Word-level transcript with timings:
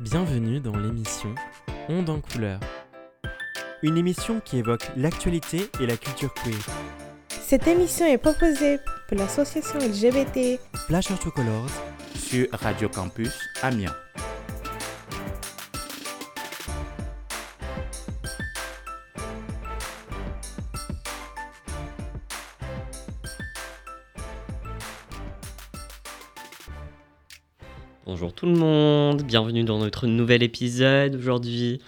Bienvenue 0.00 0.60
dans 0.60 0.76
l'émission 0.76 1.34
Onde 1.88 2.10
en 2.10 2.20
couleur. 2.20 2.60
Une 3.82 3.96
émission 3.96 4.40
qui 4.44 4.58
évoque 4.58 4.86
l'actualité 4.94 5.70
et 5.80 5.86
la 5.86 5.96
culture 5.96 6.34
queer. 6.34 6.52
Cette 7.30 7.66
émission 7.66 8.04
est 8.04 8.18
proposée 8.18 8.78
pour 9.08 9.16
l'association 9.16 9.78
LGBT 9.78 10.60
Flash 10.86 11.08
Colors 11.34 11.70
sur 12.14 12.46
Radio 12.52 12.90
Campus 12.90 13.32
Amiens. 13.62 13.94
Bienvenue 29.36 29.64
dans 29.64 29.78
notre 29.78 30.06
nouvel 30.06 30.42
épisode. 30.42 31.14
Aujourd'hui, 31.14 31.82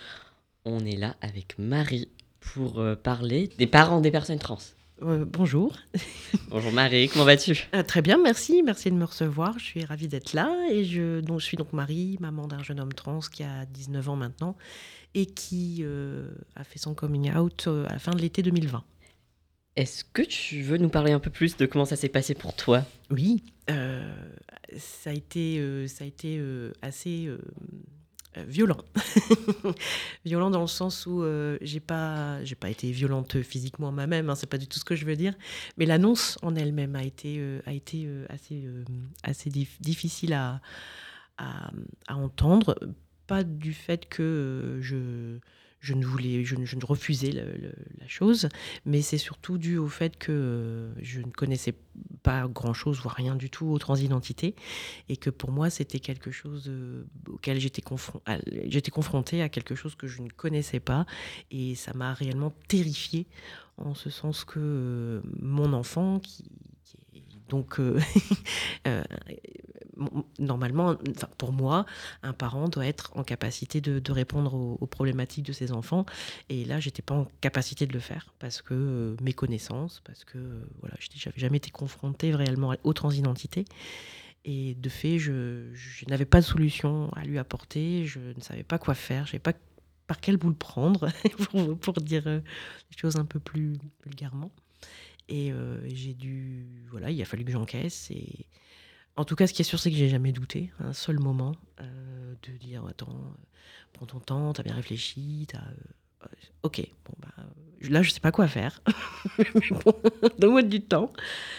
on 0.67 0.85
est 0.85 0.99
là 0.99 1.17
avec 1.23 1.59
Marie 1.59 2.11
pour 2.41 2.79
euh, 2.79 2.95
parler 2.95 3.49
des 3.57 3.67
parents 3.67 4.03
des 4.03 4.11
personnes 4.11 4.39
trans. 4.39 4.59
Euh, 5.01 5.25
bonjour. 5.27 5.75
Bonjour 6.51 6.73
Marie, 6.73 7.09
comment 7.09 7.25
vas-tu? 7.25 7.67
Euh, 7.75 7.83
très 7.83 8.03
bien, 8.03 8.19
merci. 8.23 8.63
Merci 8.63 8.91
de 8.91 8.97
me 8.97 9.07
recevoir. 9.07 9.59
Je 9.59 9.65
suis 9.65 9.83
ravie 9.83 10.09
d'être 10.09 10.35
là. 10.35 10.55
Et 10.71 10.85
je, 10.85 11.21
donc, 11.21 11.41
je 11.41 11.47
suis 11.47 11.57
donc 11.57 11.73
Marie, 11.73 12.19
maman 12.21 12.49
d'un 12.49 12.63
jeune 12.63 12.81
homme 12.81 12.93
trans 12.93 13.21
qui 13.21 13.45
a 13.45 13.65
19 13.65 14.11
ans 14.11 14.17
maintenant 14.17 14.55
et 15.15 15.25
qui 15.25 15.79
euh, 15.81 16.29
a 16.55 16.65
fait 16.65 16.79
son 16.79 16.93
coming 16.93 17.35
out 17.35 17.67
à 17.67 17.95
la 17.95 17.99
fin 17.99 18.13
de 18.13 18.21
l'été 18.21 18.43
2020. 18.43 18.85
Est-ce 19.79 20.03
que 20.05 20.23
tu 20.23 20.61
veux 20.63 20.77
nous 20.77 20.89
parler 20.89 21.13
un 21.13 21.21
peu 21.21 21.31
plus 21.31 21.57
de 21.57 21.65
comment 21.65 21.85
ça 21.85 21.95
s'est 21.95 22.09
passé 22.09 22.35
pour 22.35 22.53
toi? 22.53 22.83
Oui, 23.11 23.45
euh, 23.71 24.13
ça 24.77 25.11
a 25.11 25.13
été, 25.13 25.59
euh, 25.59 25.87
euh, 26.25 26.73
assez 26.83 27.27
euh, 27.27 27.39
violent. 28.47 28.79
violent 30.25 30.51
dans 30.51 30.61
le 30.61 30.67
sens 30.67 31.07
où 31.07 31.25
j'ai 31.61 31.81
pas, 31.81 32.39
pas 32.61 32.71
été 32.71 32.91
violente 32.91 33.41
physiquement 33.43 33.93
moi-même, 33.93 34.31
hein, 34.31 34.35
c'est 34.35 34.49
pas 34.49 34.59
du 34.59 34.67
tout 34.67 34.79
ce 34.79 34.85
que 34.85 34.97
je 34.97 35.05
veux 35.05 35.17
dire, 35.17 35.35
mais 35.77 35.87
l'annonce 35.87 36.39
en 36.43 36.55
elle-même 36.55 36.95
a 36.97 37.03
été, 37.03 37.43
assez, 37.67 38.09
assez 39.23 39.51
dif- 39.51 39.81
difficile 39.81 40.35
à, 40.35 40.61
entendre. 42.09 42.79
Pas 43.27 43.45
du 43.45 43.75
fait 43.75 44.09
que 44.09 44.79
je, 44.81 45.39
je 45.81 45.95
ne 45.95 46.05
voulais, 46.05 46.45
je, 46.45 46.57
ne- 46.57 46.85
refusais 46.85 47.33
la 47.33 48.09
chose, 48.09 48.49
mais 48.85 49.03
c'est 49.03 49.19
surtout 49.19 49.59
dû 49.59 49.79
au 49.79 49.89
fait 49.89 50.17
que 50.17 50.33
euh, 50.33 50.93
je 51.01 51.21
ne 51.21 51.31
connaissais 51.31 51.75
pas 52.23 52.47
grand-chose, 52.49 52.99
voire 53.01 53.15
rien 53.15 53.35
du 53.37 53.51
tout 53.51 53.67
aux 53.67 53.79
transidentités, 53.79 54.55
et 55.09 55.17
que 55.17 55.31
pour 55.31 55.51
moi 55.51 55.71
c'était 55.71 56.01
quelque 56.01 56.31
chose 56.31 56.65
euh, 56.69 57.05
auquel 57.29 57.61
j'étais 57.61 57.83
confron- 57.83 58.21
confrontée 58.93 59.43
à 59.43 59.49
quelque 59.49 59.75
chose 59.75 59.95
que 59.95 60.07
je 60.07 60.23
ne 60.23 60.29
connaissais 60.29 60.81
pas, 60.81 61.07
et 61.51 61.75
ça 61.75 61.93
m'a 61.95 62.13
réellement 62.15 62.53
terrifiée, 62.69 63.27
en 63.77 63.95
ce 63.95 64.11
sens 64.11 64.45
que 64.45 64.59
euh, 64.59 65.21
mon 65.41 65.73
enfant, 65.73 66.19
qui, 66.19 66.45
donc 67.49 67.81
normalement, 70.39 70.97
pour 71.37 71.53
moi, 71.53 71.87
un 72.23 72.33
parent 72.33 72.69
doit 72.69 72.87
être 72.87 73.11
en 73.17 73.25
capacité 73.25 73.81
de, 73.81 74.13
répondre 74.13 74.55
aux, 74.55 74.87
problématiques 74.87 75.47
de 75.47 75.53
ses 75.53 75.73
enfants. 75.73 76.07
Et 76.49 76.65
là, 76.65 76.81
j'étais 76.81 77.03
pas 77.03 77.15
en 77.15 77.27
capacité 77.41 77.87
de 77.87 77.93
le 77.93 78.01
faire 78.01 78.33
parce 78.39 78.63
que 78.63 78.75
euh, 78.75 79.17
mes 79.23 79.33
connaissances, 79.33 80.01
parce 80.05 80.25
que 80.25 80.39
euh, 80.39 80.61
voilà, 80.81 80.97
j'avais 81.15 81.39
jamais 81.39 81.59
été 81.59 81.71
confrontée 81.71 82.35
réellement 82.35 82.75
aux 82.85 82.93
transidentités. 82.93 83.65
Et 84.45 84.75
de 84.75 84.89
fait, 84.89 85.19
je, 85.19 85.65
n'avais 86.09 86.25
pas 86.25 86.41
de 86.41 86.47
solution 86.47 87.11
à 87.15 87.25
lui 87.25 87.39
apporter. 87.39 88.07
Je 88.07 88.21
ne 88.21 88.41
savais 88.41 88.63
pas 88.63 88.79
quoi 88.79 88.95
faire. 88.95 89.27
Je 89.27 89.33
savais 89.33 89.41
pas 89.41 89.53
par 90.07 90.21
quel 90.21 90.39
bout 90.39 90.49
le 90.49 90.55
prendre 90.55 91.11
pour, 91.51 91.79
pour 91.79 91.95
dire 91.95 92.23
euh, 92.27 92.41
les 92.91 92.97
choses 92.97 93.17
un 93.17 93.27
peu 93.27 93.41
plus 93.41 93.75
vulgairement. 94.07 94.51
Et 95.29 95.53
euh, 95.53 95.87
j'ai 95.89 96.15
dû, 96.15 96.67
voilà, 96.91 97.11
il 97.11 97.21
a 97.21 97.25
fallu 97.25 97.45
que 97.45 97.53
j'encaisse. 97.53 98.11
Et 98.11 98.47
en 99.19 99.25
tout 99.25 99.35
cas, 99.35 99.49
ce 99.49 99.53
qui 99.53 99.63
est 99.63 99.65
sûr, 99.65 99.81
c'est 99.81 99.91
que 99.91 99.97
j'ai 99.97 100.09
jamais 100.09 100.31
douté 100.31 100.71
un 100.79 100.93
seul 100.93 101.19
moment 101.19 101.57
euh, 101.81 102.35
de 102.45 102.53
dire 102.57 102.87
attends, 102.89 103.09
euh, 103.11 103.57
prends 103.93 104.07
ton 104.07 104.21
temps, 104.21 104.53
t'as 104.53 104.63
bien 104.63 104.75
réfléchi, 104.75 105.47
t'as, 105.49 105.59
euh, 105.59 106.27
ok, 106.63 106.89
bon 107.05 107.15
bah 107.21 107.45
là 107.83 108.03
je 108.03 108.11
sais 108.11 108.21
pas 108.21 108.33
quoi 108.33 108.47
faire, 108.47 108.81
mais 109.39 109.69
bon, 109.85 109.93
donne-moi 110.39 110.63
du 110.63 110.81
temps. 110.81 111.13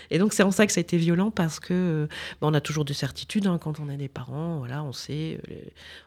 Et 0.09 0.19
donc 0.19 0.31
c'est 0.31 0.43
en 0.43 0.51
ça 0.51 0.65
que 0.67 0.71
ça 0.71 0.79
a 0.79 0.83
été 0.83 0.97
violent 0.97 1.31
parce 1.31 1.59
que 1.59 2.07
bah, 2.39 2.47
on 2.47 2.53
a 2.53 2.61
toujours 2.61 2.85
de 2.85 2.93
certitudes 2.93 3.45
hein, 3.45 3.57
quand 3.57 3.81
on 3.81 3.89
a 3.89 3.97
des 3.97 4.09
parents, 4.09 4.65
on 4.65 4.93
sait, 4.93 5.41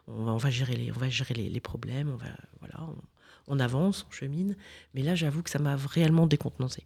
on, 0.08 0.24
va, 0.24 0.32
on 0.32 0.50
gérer 0.50 0.74
les, 0.74 1.60
problèmes, 1.60 2.08
on 2.08 2.16
va, 2.16 2.28
voilà, 2.60 2.76
on, 2.80 2.96
on 3.56 3.60
avance, 3.60 4.06
on 4.08 4.12
chemine. 4.12 4.56
Mais 4.94 5.02
là, 5.02 5.14
j'avoue 5.14 5.42
que 5.42 5.50
ça 5.50 5.58
m'a 5.58 5.76
réellement 5.76 6.26
décontenancé. 6.26 6.84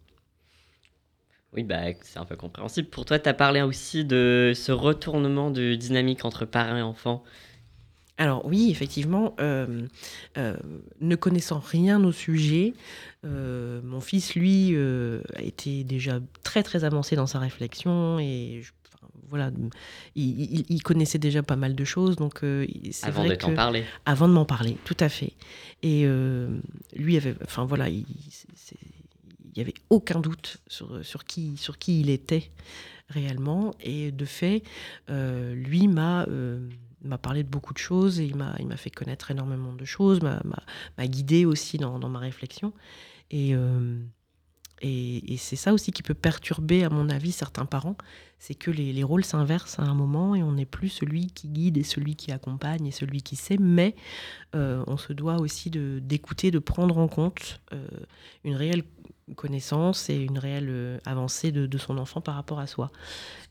Oui, 1.53 1.63
bah, 1.63 1.81
c'est 2.01 2.19
un 2.19 2.25
peu 2.25 2.35
compréhensible. 2.35 2.87
Pour 2.89 3.05
toi, 3.05 3.17
tu 3.19 3.29
as 3.29 3.33
parlé 3.33 3.61
aussi 3.61 4.03
de 4.05 4.51
ce 4.55 4.71
retournement 4.71 5.49
de 5.49 5.75
dynamique 5.75 6.25
entre 6.25 6.45
parents 6.45 6.77
et 6.77 6.81
enfants. 6.81 7.23
Alors 8.19 8.45
oui, 8.45 8.69
effectivement, 8.71 9.35
euh, 9.39 9.85
euh, 10.37 10.55
ne 11.01 11.15
connaissant 11.15 11.59
rien 11.59 12.03
au 12.03 12.11
sujet, 12.11 12.73
euh, 13.25 13.79
mon 13.83 14.01
fils, 14.01 14.33
lui, 14.35 14.75
a 14.75 15.41
été 15.41 15.83
déjà 15.83 16.19
très 16.43 16.63
très 16.63 16.83
avancé 16.83 17.15
dans 17.15 17.27
sa 17.27 17.37
réflexion 17.37 18.17
et 18.17 18.61
je- 18.63 18.71
enfin, 18.87 19.07
voilà, 19.29 19.51
il, 20.15 20.41
il- 20.59 20.65
il 20.67 20.81
connaissait 20.81 21.19
déjà 21.19 21.43
pas 21.43 21.55
mal 21.55 21.75
de 21.75 21.85
choses, 21.85 22.15
donc 22.15 22.41
Avant 23.03 23.21
vrai 23.21 23.29
de 23.29 23.35
t'en 23.35 23.53
parler. 23.53 23.83
avant 24.07 24.27
de 24.27 24.33
m'en 24.33 24.45
parler, 24.45 24.77
tout 24.83 24.97
à 24.99 25.09
fait. 25.09 25.33
Et 25.83 26.07
lui 26.95 27.17
avait, 27.17 27.35
enfin 27.43 27.65
voilà, 27.65 27.87
il 27.87 28.03
y 29.59 29.61
avait 29.61 29.73
aucun 29.89 30.19
doute 30.19 30.57
sur, 30.67 31.03
sur 31.05 31.25
qui 31.25 31.57
sur 31.57 31.77
qui 31.77 31.99
il 32.01 32.09
était 32.09 32.51
réellement. 33.09 33.73
Et 33.81 34.11
de 34.11 34.25
fait, 34.25 34.63
euh, 35.09 35.53
lui 35.53 35.87
m'a 35.87 36.23
euh, 36.23 36.67
m'a 37.03 37.17
parlé 37.17 37.43
de 37.43 37.49
beaucoup 37.49 37.73
de 37.73 37.77
choses 37.77 38.19
et 38.19 38.25
il 38.25 38.35
m'a 38.35 38.55
il 38.59 38.77
fait 38.77 38.89
connaître 38.89 39.31
énormément 39.31 39.73
de 39.73 39.85
choses, 39.85 40.21
m'a 40.21 41.07
guidé 41.07 41.45
aussi 41.45 41.77
dans, 41.77 41.99
dans 41.99 42.09
ma 42.09 42.19
réflexion. 42.19 42.73
Et 43.31 43.55
euh, 43.55 43.99
et, 44.81 45.33
et 45.33 45.37
c'est 45.37 45.55
ça 45.55 45.73
aussi 45.73 45.91
qui 45.91 46.03
peut 46.03 46.13
perturber, 46.13 46.83
à 46.83 46.91
mon 46.91 47.09
avis, 47.09 47.31
certains 47.31 47.65
parents, 47.65 47.97
c'est 48.37 48.53
que 48.53 48.69
les, 48.69 48.93
les 48.93 49.03
rôles 49.03 49.25
s'inversent 49.25 49.79
à 49.79 49.81
un 49.81 49.95
moment 49.95 50.35
et 50.35 50.43
on 50.43 50.51
n'est 50.51 50.67
plus 50.67 50.89
celui 50.89 51.31
qui 51.31 51.47
guide 51.47 51.77
et 51.77 51.83
celui 51.83 52.15
qui 52.15 52.31
accompagne 52.31 52.85
et 52.85 52.91
celui 52.91 53.23
qui 53.23 53.35
sait, 53.35 53.57
mais 53.57 53.95
on 54.53 54.97
se 54.97 55.13
doit 55.13 55.37
aussi 55.39 55.71
de- 55.71 55.99
d'écouter, 55.99 56.51
de, 56.51 56.59
prendre 56.59 56.99
en 56.99 57.07
compte 57.07 57.59
une 58.43 58.55
réelle 58.55 58.83
connaissance 59.35 60.09
et 60.09 60.15
une 60.15 60.37
réelle 60.39 60.67
euh, 60.69 60.97
avancée 61.05 61.51
de, 61.51 61.65
de 61.65 61.77
son 61.77 61.97
enfant 61.97 62.21
par 62.21 62.35
rapport 62.35 62.59
à 62.59 62.67
soi. 62.67 62.91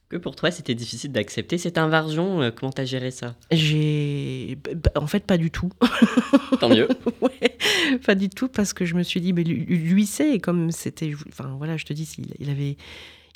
Que 0.09 0.16
pour 0.16 0.37
toi, 0.37 0.50
c'était 0.53 0.76
difficile 0.76 1.10
d'accepter 1.10 1.59
cette 1.59 1.78
inversion 1.78 2.41
euh, 2.41 2.50
Comment 2.53 2.70
tu 2.72 2.81
as 2.81 2.84
géré 2.84 3.10
ça? 3.10 3.34
J'ai, 3.50 4.56
b- 4.62 4.75
b- 4.76 4.91
en 4.98 5.06
fait, 5.09 5.25
pas 5.26 5.36
du 5.36 5.50
tout. 5.50 5.70
Tant 6.60 6.69
mieux. 6.69 6.88
Ouais, 7.20 7.56
pas 8.04 8.15
du 8.15 8.28
tout 8.28 8.47
parce 8.48 8.72
que 8.72 8.84
je 8.84 8.94
me 8.94 9.03
suis 9.03 9.20
dit 9.20 9.32
mais 9.32 9.42
lui, 9.42 9.65
lui 9.65 10.06
sait 10.06 10.34
et 10.34 10.38
comme 10.41 10.70
c'était 10.70 11.12
enfin 11.28 11.54
voilà 11.59 11.76
je 11.76 11.84
te 11.84 11.92
dis 11.92 12.09
il, 12.38 12.50
avait 12.50 12.76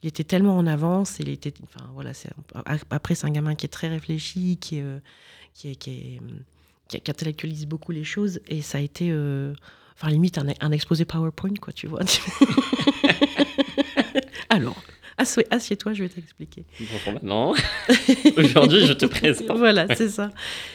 il 0.03 0.09
était 0.09 0.23
tellement 0.25 0.57
en 0.57 0.67
avance 0.67 1.17
il 1.19 1.29
était 1.29 1.53
enfin 1.63 1.87
voilà 1.95 2.13
c'est 2.15 2.29
après 2.91 3.15
c'est 3.15 3.27
un 3.27 3.31
gamin 3.31 3.55
qui 3.55 3.67
est 3.67 3.71
très 3.71 3.89
réfléchi 3.89 4.59
qui 4.61 4.79
est, 4.79 4.83
euh, 4.83 4.99
qui 5.55 5.71
est, 5.71 5.75
qui, 5.77 5.91
est, 5.91 6.21
qui, 6.89 7.01
qui 7.01 7.11
intellectualise 7.11 7.67
beaucoup 7.67 7.93
les 7.93 8.05
choses 8.05 8.41
et 8.49 8.61
ça 8.63 8.79
a 8.79 8.81
été 8.81 9.11
euh, 9.11 9.55
enfin 10.01 10.11
limite 10.11 10.39
un, 10.39 10.47
un 10.61 10.73
exposé 10.73 11.05
PowerPoint 11.05 11.55
quoi 11.61 11.73
tu 11.73 11.87
vois 11.87 12.01
alors 14.49 14.77
assieds- 15.19 15.47
assieds-toi 15.51 15.93
je 15.95 16.03
vais 16.05 16.09
t'expliquer 16.09 16.65
Bonjour 16.81 17.21
maman. 17.23 17.55
Aujourd'hui, 18.37 18.87
je 18.87 18.93
te 18.95 19.07
présente. 19.07 19.57
voilà, 19.57 19.87
c'est 19.95 20.09
ça. 20.09 20.31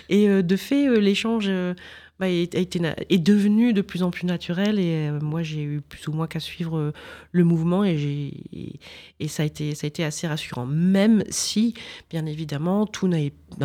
Et 0.09 0.29
euh, 0.29 0.41
de 0.41 0.55
fait, 0.55 0.87
euh, 0.87 0.99
l'échange 0.99 1.45
euh, 1.47 1.73
bah, 2.17 2.29
est, 2.29 2.75
na- 2.79 2.95
est 3.09 3.17
devenu 3.17 3.73
de 3.73 3.81
plus 3.81 4.01
en 4.01 4.09
plus 4.09 4.25
naturel. 4.25 4.79
Et 4.79 5.09
euh, 5.09 5.19
moi, 5.19 5.43
j'ai 5.43 5.61
eu 5.63 5.81
plus 5.81 6.07
ou 6.07 6.13
moins 6.13 6.27
qu'à 6.27 6.39
suivre 6.39 6.77
euh, 6.77 6.91
le 7.33 7.43
mouvement 7.43 7.83
et, 7.83 8.31
et, 8.53 8.79
et 9.19 9.27
ça, 9.27 9.43
a 9.43 9.45
été, 9.45 9.75
ça 9.75 9.85
a 9.85 9.87
été 9.89 10.03
assez 10.03 10.25
rassurant. 10.25 10.65
Même 10.65 11.23
si, 11.29 11.73
bien 12.09 12.25
évidemment, 12.25 12.85
tout 12.85 13.09
n'a, 13.09 13.19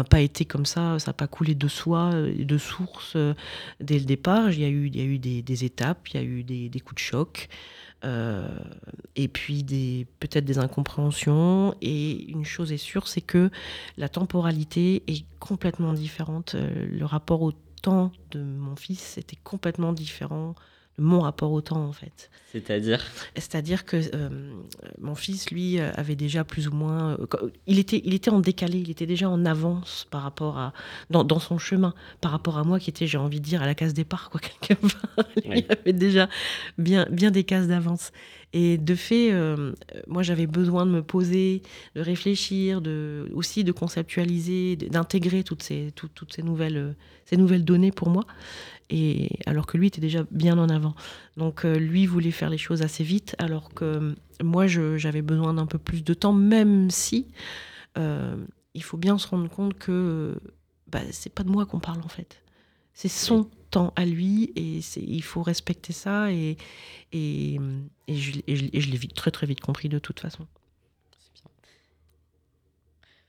pas 0.05 0.21
été 0.21 0.45
comme 0.45 0.67
ça, 0.67 0.99
ça 0.99 1.11
n'a 1.11 1.13
pas 1.13 1.29
coulé 1.29 1.55
de 1.55 1.69
soi, 1.69 2.11
euh, 2.13 2.45
de 2.45 2.59
source 2.59 3.17
dès 3.81 3.99
le 3.99 4.05
départ. 4.05 4.51
Il 4.51 4.61
y 4.61 4.65
a 4.65 4.69
eu, 4.69 4.87
il 4.87 4.97
y 4.97 5.01
a 5.01 5.05
eu 5.05 5.19
des, 5.19 5.65
étapes, 5.65 6.09
il 6.09 6.17
y 6.17 6.19
a 6.19 6.25
eu 6.25 6.43
des, 6.43 6.81
coups 6.81 6.97
de 6.97 7.07
choc. 7.07 7.49
et 9.15 9.29
puis 9.29 9.63
des 9.63 10.07
peut-être 10.21 10.45
des 10.45 10.59
incompréhensions 10.59 11.75
et 11.83 12.31
une 12.31 12.47
chose 12.47 12.73
est 12.73 12.79
sûre 12.79 13.07
c'est 13.09 13.21
que 13.21 13.51
la 13.99 14.09
temporalité 14.09 15.03
est 15.07 15.27
complètement 15.39 15.93
différente. 15.93 16.57
Le 16.57 17.05
rapport 17.05 17.43
au 17.43 17.53
temps 17.81 18.13
de 18.31 18.41
mon 18.43 18.77
fils 18.77 19.19
était 19.19 19.39
complètement 19.43 19.93
différent 19.93 20.55
de 20.99 21.05
mon 21.05 21.21
rapport 21.21 21.53
au 21.53 21.61
temps 21.61 21.85
en 21.85 21.93
fait. 21.93 22.31
C'est-à-dire 22.53 23.01
C'est-à-dire 23.35 23.85
que 23.85 23.97
euh, 24.15 24.29
mon 25.01 25.15
fils, 25.15 25.51
lui, 25.51 25.79
euh, 25.79 25.91
avait 25.95 26.17
déjà 26.17 26.45
plus 26.45 26.69
ou 26.69 26.73
moins. 26.73 27.13
euh, 27.13 27.51
il, 27.67 27.79
était, 27.79 28.03
il 28.05 28.13
était 28.13 28.31
en 28.31 28.41
décalé, 28.41 28.79
il 28.79 28.91
était 28.91 29.07
déjà 29.07 29.31
en 29.31 29.45
avance 29.47 30.07
par 30.11 30.23
rapport 30.23 30.59
à. 30.59 30.73
dans, 31.11 31.23
dans 31.23 31.39
son 31.39 31.59
chemin, 31.59 31.95
par 32.21 32.33
rapport 32.33 32.59
à 32.59 32.65
moi 32.65 32.81
qui 32.81 32.91
était, 32.91 33.07
j'ai 33.07 33.19
envie 33.19 33.41
de 33.41 33.45
dire, 33.45 33.63
à 33.63 33.67
la 33.67 33.75
case 33.75 33.95
départ, 33.95 34.31
quoi, 34.31 34.41
quelque 34.61 34.75
part. 34.75 35.27
Oui. 35.47 35.65
Il 35.65 35.67
avait 35.71 35.93
déjà 35.93 36.29
bien, 36.77 37.07
bien 37.11 37.31
des 37.31 37.45
cases 37.45 37.69
d'avance. 37.69 38.11
Et 38.53 38.79
de 38.79 38.95
fait, 38.97 39.33
euh, 39.33 39.73
moi, 40.09 40.23
j'avais 40.23 40.47
besoin 40.49 40.85
de 40.85 40.91
me 40.91 41.03
poser, 41.03 41.63
de 41.95 42.01
réfléchir, 42.01 42.81
de, 42.81 43.29
aussi 43.33 43.63
de 43.63 43.71
conceptualiser, 43.73 44.75
d'intégrer 44.77 45.45
toutes 45.45 45.63
ces, 45.63 45.93
tout- 45.95 46.09
toutes 46.15 46.33
ces 46.33 46.43
nouvelles, 46.43 46.77
euh, 46.77 46.93
ces 47.27 47.37
nouvelles 47.37 47.65
données 47.65 47.93
pour 47.93 48.11
moi. 48.11 48.25
Et 48.91 49.39
alors 49.47 49.67
que 49.67 49.77
lui 49.79 49.87
était 49.87 50.01
déjà 50.01 50.25
bien 50.33 50.59
en 50.59 50.69
avant. 50.69 50.97
Donc 51.37 51.65
euh, 51.65 51.77
lui 51.79 52.07
voulait 52.07 52.33
faire 52.33 52.51
les 52.51 52.59
choses 52.59 52.83
assez 52.83 53.05
vite, 53.05 53.37
alors 53.39 53.73
que 53.73 54.17
moi 54.43 54.67
j'avais 54.67 55.23
besoin 55.23 55.55
d'un 55.55 55.67
peu 55.67 55.79
plus 55.79 56.03
de 56.03 56.13
temps, 56.13 56.33
même 56.33 56.91
si 56.91 57.29
il 57.97 58.83
faut 58.83 58.97
bien 58.97 59.17
se 59.19 59.29
rendre 59.29 59.49
compte 59.49 59.75
que 59.79 60.35
bah, 60.91 61.01
c'est 61.13 61.33
pas 61.33 61.43
de 61.45 61.51
moi 61.51 61.67
qu'on 61.67 61.79
parle 61.81 62.01
en 62.03 62.09
fait. 62.09 62.43
C'est 62.95 63.09
son 63.09 63.49
temps 63.71 63.93
à 63.97 64.05
lui 64.05 64.53
et 64.57 64.81
c'est- 64.83 65.01
il 65.03 65.23
faut 65.23 65.43
respecter 65.43 65.93
ça 65.93 66.33
et, 66.33 66.57
et, 67.13 67.59
et 68.09 68.17
je, 68.17 68.41
et 68.47 68.57
je- 68.57 68.91
l'ai 68.91 68.97
vite- 68.97 69.15
très 69.15 69.31
très 69.31 69.47
vite 69.47 69.61
compris 69.61 69.89
de 69.89 69.99
toute 69.99 70.21
façon. 70.21 70.47
Bien. 71.35 71.51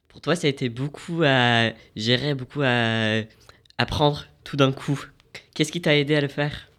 Pour 0.08 0.22
toi, 0.22 0.36
ça 0.36 0.48
a 0.48 0.50
été 0.50 0.70
beaucoup 0.70 1.22
à 1.24 1.72
gérer, 1.96 2.34
beaucoup 2.36 2.62
à 2.64 3.22
apprendre 3.78 4.26
tout 4.44 4.58
d'un 4.58 4.72
coup. 4.72 5.00
Qu'est-ce 5.54 5.72
qui 5.72 5.82
t'a 5.82 5.96
aidé 5.98 6.16
à 6.16 6.22
le 6.22 6.28
faire? 6.28 6.70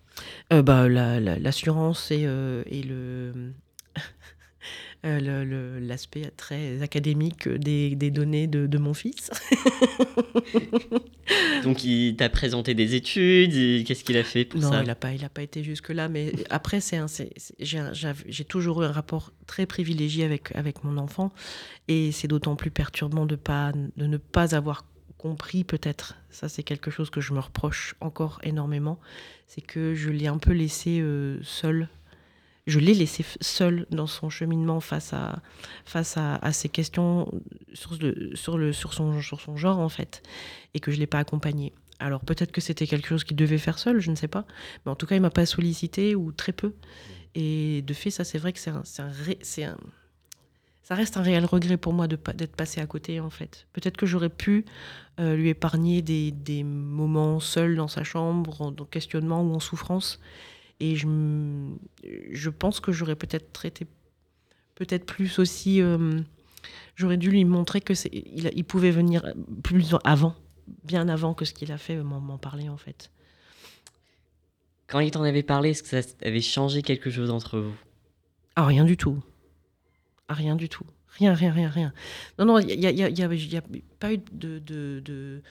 Euh, 0.53 0.62
bah, 0.62 0.88
la- 0.88 1.20
la- 1.20 1.38
L'assurance 1.38 2.11
et, 2.11 2.25
euh, 2.26 2.62
et 2.67 2.82
le 2.82 3.53
euh, 5.06 5.81
l'aspect 5.81 6.31
très 6.37 6.82
académique 6.82 7.49
des, 7.49 7.97
des 7.97 8.11
données 8.11 8.47
de, 8.47 8.67
de 8.67 8.79
mon 8.79 8.94
fils. 8.94 9.31
Donc, 11.64 11.85
il 11.85 12.17
t'a 12.17 12.29
présenté 12.29 12.75
des 12.75 12.94
études, 12.94 13.85
qu'est-ce 13.85 14.05
qu'il 14.05 14.17
a 14.17 14.25
fait 14.25 14.44
pour 14.44 14.61
Non, 14.61 14.70
ça 14.70 14.82
il 14.82 14.87
n'a 14.87 14.94
pas, 14.94 15.12
il 15.12 15.25
a 15.25 15.29
pas 15.29 15.43
été 15.43 15.62
jusque-là. 15.62 16.09
Mais 16.09 16.32
après, 16.50 16.81
j'ai 17.59 18.44
toujours 18.44 18.82
eu 18.82 18.87
un 18.87 18.93
rapport 18.93 19.32
très 19.47 19.67
privilégié 19.67 20.25
avec, 20.25 20.55
avec 20.55 20.85
mon 20.85 20.99
enfant. 20.99 21.32
Et 21.88 22.12
c'est 22.12 22.29
d'autant 22.29 22.56
plus 22.56 22.70
perturbant 22.70 23.26
de, 23.26 23.37
pas, 23.37 23.73
de 23.97 24.06
ne 24.06 24.17
pas 24.17 24.55
avoir 24.55 24.85
compris, 25.23 25.62
peut-être. 25.62 26.17
Ça, 26.31 26.49
c'est 26.49 26.65
quelque 26.65 26.91
chose 26.91 27.08
que 27.08 27.20
je 27.20 27.32
me 27.32 27.38
reproche 27.38 27.94
encore 28.00 28.41
énormément. 28.43 28.99
C'est 29.47 29.61
que 29.61 29.94
je 29.94 30.11
l'ai 30.11 30.26
un 30.26 30.38
peu 30.38 30.53
laissé 30.53 30.99
euh, 31.00 31.38
seul. 31.43 31.88
Je 32.67 32.79
l'ai 32.79 32.94
laissé 32.94 33.25
seul 33.41 33.87
dans 33.91 34.06
son 34.06 34.31
cheminement 34.31 34.81
face 34.81 35.12
à, 35.12 35.41
face 35.85 36.17
à, 36.17 36.53
ces 36.53 36.69
questions 36.69 37.29
sur, 37.73 37.97
le, 37.99 38.73
sur, 38.73 38.94
son, 38.94 39.20
sur 39.20 39.41
son 39.41 39.56
genre, 39.56 39.79
en 39.81 39.88
fait. 39.88 40.23
Et 40.75 40.81
que 40.81 40.91
je 40.93 40.97
ne 40.97 41.00
l'ai 41.00 41.06
pas 41.09 41.19
accompagné. 41.19 41.73
Alors 41.99 42.20
peut-être 42.20 42.53
que 42.53 42.61
c'était 42.61 42.87
quelque 42.87 43.06
chose 43.09 43.25
qu'il 43.25 43.37
devait 43.37 43.59
faire 43.59 43.79
seul, 43.79 44.00
je 44.00 44.11
ne 44.11 44.17
sais 44.17 44.29
pas. 44.29 44.44
Mais 44.85 44.93
en 44.93 44.97
tout 44.97 45.06
cas, 45.06 45.17
il 45.17 45.23
m'a 45.23 45.31
pas 45.31 45.47
sollicité 45.47 46.14
ou 46.14 46.32
très 46.32 46.53
peu. 46.53 46.75
Et 47.35 47.82
de 47.82 47.94
fait, 47.94 48.11
ça, 48.11 48.25
c'est 48.25 48.38
vrai 48.38 48.53
que 48.53 48.59
c'est 48.59 48.70
un, 48.70 48.82
un 48.99 49.65
un- 49.65 49.76
ça 50.82 50.97
reste 50.97 51.17
un 51.17 51.23
réel 51.23 51.44
regret 51.44 51.76
pour 51.76 51.93
moi 51.93 52.08
d'être 52.08 52.56
passé 52.56 52.81
à 52.81 52.87
côté, 52.87 53.20
en 53.20 53.31
fait. 53.31 53.67
Peut-être 53.73 53.97
que 53.97 54.05
j'aurais 54.05 54.29
pu 54.29 54.65
euh, 55.20 55.37
lui 55.37 55.49
épargner 55.49 56.03
des, 56.03 56.32
des 56.32 56.65
moments 56.65 57.38
seuls 57.38 57.76
dans 57.76 57.88
sa 57.88 58.03
chambre, 58.03 58.61
en 58.61 58.73
questionnement 58.73 59.43
ou 59.43 59.55
en 59.55 59.61
souffrance. 59.61 60.19
Et 60.84 60.96
je, 60.96 61.06
je 62.32 62.50
pense 62.50 62.81
que 62.81 62.90
j'aurais 62.90 63.14
peut-être 63.17 63.52
traité 63.52 63.87
peut-être 64.75 65.06
plus 65.06 65.38
aussi. 65.38 65.81
euh, 65.81 66.20
j'aurais 66.96 67.17
dû 67.19 67.31
lui 67.31 67.44
montrer 67.44 67.81
que 67.81 67.94
c'est, 67.94 68.11
il, 68.12 68.50
il 68.55 68.64
pouvait 68.64 68.90
venir 68.90 69.32
plus 69.62 69.94
avant, 70.02 70.34
bien 70.84 71.08
avant 71.08 71.34
que 71.34 71.44
ce 71.44 71.52
qu'il 71.55 71.70
a 71.70 71.79
fait, 71.79 71.96
m'en 72.02 72.19
m'en 72.20 72.38
parler 72.38 72.69
en 72.69 72.76
fait. 72.76 73.11
Quand 74.88 74.99
il 75.00 75.11
t'en 75.12 75.23
avait 75.23 75.43
parlé, 75.44 75.70
est-ce 75.70 75.82
que 75.82 75.88
ça 75.88 76.08
avait 76.23 76.40
changé 76.40 76.82
quelque 76.82 77.11
chose 77.11 77.31
entre 77.31 77.58
vous? 77.61 77.75
Ah, 78.56 78.67
rien 78.67 78.84
du 78.84 78.96
tout. 78.96 79.23
Ah, 80.29 80.34
rien 80.34 80.56
du 80.56 80.69
tout. 80.69 80.84
Rien, 81.19 81.34
rien, 81.34 81.52
rien, 81.52 81.69
rien. 81.69 81.93
Non, 82.38 82.44
non, 82.46 82.58
il 82.58 82.67
n'y 82.79 82.87
a, 82.87 82.90
y 82.90 83.02
a- 83.02 83.08
y 83.08 83.23
a- 83.23 83.26
y 83.34 83.56
a 83.56 83.62
pas 84.00 84.12
eu 84.12 84.19
de. 84.32 84.58
de, 84.58 85.00
de- 85.05 85.43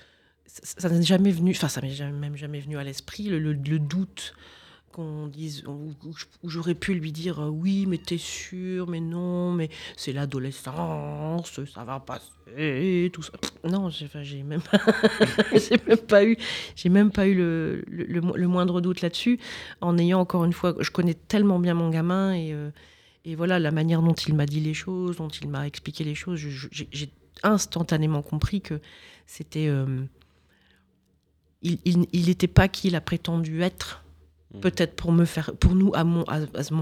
ça 0.46 0.90
n'est 0.90 1.04
jamais 1.04 1.32
venu, 1.32 1.52
enfin, 1.52 1.70
ça 1.70 1.80
m'est 1.82 2.12
même 2.12 2.36
jamais 2.36 2.60
venu 2.60 2.78
à 2.78 2.84
l'esprit, 2.84 3.26
le, 3.30 3.40
le- 3.40 3.54
le 3.54 3.80
doute 3.80 4.34
qu'on 4.92 5.28
dise, 5.28 5.64
où, 5.68 5.94
j'aurais 6.44 6.76
pu 6.76 6.94
lui 6.94 7.12
dire 7.12 7.40
euh, 7.42 7.50
oui, 7.50 7.86
mais 7.88 7.98
t'es 7.98 8.18
sûr, 8.18 8.88
mais 8.88 9.00
non, 9.00 9.52
mais 9.54 9.70
c'est 9.98 10.14
l'adolescence, 10.14 11.60
ça 11.74 11.84
va 11.84 12.00
passer, 12.00 13.10
tout 13.14 13.22
ça. 13.24 13.32
Non, 13.64 13.90
j'ai 13.90 14.44
même, 14.44 14.62
même 15.88 15.98
pas 15.98 16.26
eu, 16.26 16.38
même 16.90 17.12
pas 17.12 17.28
eu 17.28 17.36
le, 17.36 17.84
le, 17.88 18.04
le 18.06 18.22
mo- 18.22 18.36
le 18.36 18.48
moindre 18.48 18.82
doute 18.82 19.02
là-dessus, 19.02 19.40
en 19.82 19.98
ayant 19.98 20.20
encore 20.20 20.46
une 20.46 20.54
fois, 20.54 20.76
je 20.80 20.92
connais 20.92 21.14
tellement 21.14 21.60
bien 21.60 21.74
mon 21.74 21.90
gamin 21.90 22.34
et, 22.34 22.54
euh, 22.54 22.70
et 23.26 23.36
voilà 23.36 23.60
la 23.60 23.72
manière 23.72 24.02
dont 24.02 24.14
il 24.14 24.36
m'a 24.36 24.46
dit 24.46 24.60
les 24.60 24.74
choses, 24.74 25.18
dont 25.18 25.28
il 25.30 25.48
m'a 25.50 25.68
expliqué 25.68 26.04
les 26.04 26.16
choses, 26.16 26.40
j'ai 26.40 27.10
instantanément 27.44 28.22
compris 28.22 28.62
que 28.62 28.80
c'était, 29.26 29.68
euh, 29.68 30.04
il, 31.62 31.78
il, 31.86 32.06
il 32.12 32.26
n'était 32.26 32.48
pas 32.48 32.68
qui 32.68 32.88
il 32.90 32.96
a 32.96 33.02
prétendu 33.02 33.62
être. 33.62 34.04
Peut-être 34.60 34.96
pour 34.96 35.12
me 35.12 35.26
faire 35.26 35.56
pour 35.56 35.76
nous 35.76 35.92
à 35.96 36.04
mon 36.04 36.26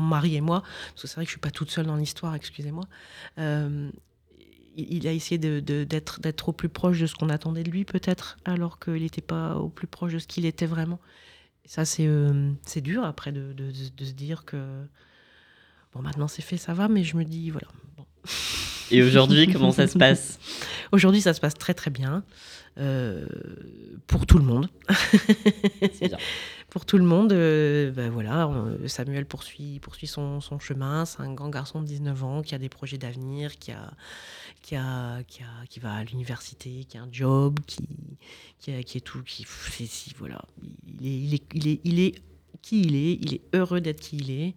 mari 0.02 0.36
et 0.36 0.42
moi 0.42 0.64
parce 0.90 1.04
que 1.04 1.08
c'est 1.08 1.16
vrai 1.16 1.26
que 1.26 1.30
je 1.30 1.34
suis 1.34 1.40
pas 1.40 1.52
toute 1.52 1.70
seule 1.70 1.86
dans 1.86 1.96
l'histoire 1.96 2.34
excusez-moi. 2.36 2.86
Euh, 3.38 3.90
il, 4.76 5.08
a 5.08 5.12
essayé 5.12 5.38
d'être 5.38 6.50
au 6.50 6.54
plus 6.54 6.70
proche 6.70 7.00
de 7.00 7.06
ce 7.08 7.14
qu'on 7.16 7.30
attendait 7.30 7.64
de 7.64 7.70
lui 7.70 7.84
peut-être 7.86 8.38
alors 8.46 8.80
qu'il 8.80 9.02
n'était 9.02 9.22
pas 9.22 9.56
au 9.58 9.68
plus 9.70 9.88
proche 9.88 10.14
de 10.14 10.20
ce 10.20 10.28
qu'il 10.28 10.46
était 10.46 10.66
vraiment. 10.68 11.00
Ça 11.66 11.86
c'est 11.86 12.08
euh, 12.08 12.52
c'est 12.64 12.82
dur 12.82 13.04
après 13.04 13.32
de- 13.32 13.54
de 13.54 13.72
se 14.06 14.12
dire 14.14 14.46
que 14.46 14.58
bon 15.94 16.02
maintenant 16.02 16.28
c'est 16.28 16.42
fait 16.42 16.58
ça 16.58 16.74
va 16.74 16.88
mais 16.88 17.04
je 17.04 17.18
me 17.18 17.26
dis 17.26 17.50
voilà 17.50 17.68
bon. 17.98 18.06
Et 18.92 19.04
aujourd'hui, 19.04 19.52
comment 19.52 19.72
ça 19.72 19.88
se 19.88 19.98
passe? 19.98 20.40
Aujourd'hui 20.92 21.22
ça 21.22 21.34
se 21.34 21.40
passe 21.40 21.54
très 21.54 21.76
très 21.76 21.92
bien 21.92 22.24
euh, 22.80 23.28
pour 24.08 24.26
tout 24.26 24.38
le 24.40 24.44
monde 24.44 24.68
bien. 26.02 26.18
pour 26.70 26.86
tout 26.86 26.98
le 26.98 27.04
monde, 27.04 27.32
euh, 27.34 27.92
ben 27.92 28.10
voilà, 28.10 28.50
Samuel 28.88 29.26
poursuit, 29.26 29.80
poursuit 29.80 30.08
son, 30.08 30.40
son 30.42 30.60
chemin. 30.60 31.06
C'est 31.06 31.22
un 31.22 31.34
grand 31.34 31.50
garçon 31.50 31.82
de 31.82 31.86
19 31.88 32.24
ans 32.24 32.42
qui 32.42 32.56
a 32.56 32.58
des 32.58 32.70
projets 32.70 32.98
d'avenir, 32.98 33.58
qui, 33.60 33.72
a, 33.72 33.92
qui, 34.62 34.76
a, 34.76 35.20
qui, 35.28 35.42
a, 35.44 35.66
qui 35.68 35.80
va 35.80 35.94
à 35.94 36.04
l'université, 36.04 36.86
qui 36.88 36.98
a 36.98 37.02
un 37.04 37.10
job, 37.12 37.60
qui, 37.68 37.88
qui, 38.60 38.72
a- 38.74 38.84
qui 38.84 38.98
est 38.98 39.02
tout. 39.02 39.22
Qui, 39.24 39.46
voilà, 40.18 40.42
il 41.02 41.34
est, 41.36 41.42
il, 41.54 41.68
est, 41.68 41.80
il, 41.84 42.00
est, 42.00 42.00
il 42.00 42.00
est 42.00 42.16
qui 42.62 42.82
il 42.82 42.96
est, 42.96 43.14
il 43.22 43.34
est 43.36 43.42
heureux 43.54 43.82
d'être 43.82 44.00
qui 44.00 44.18
il 44.18 44.32
est. 44.32 44.56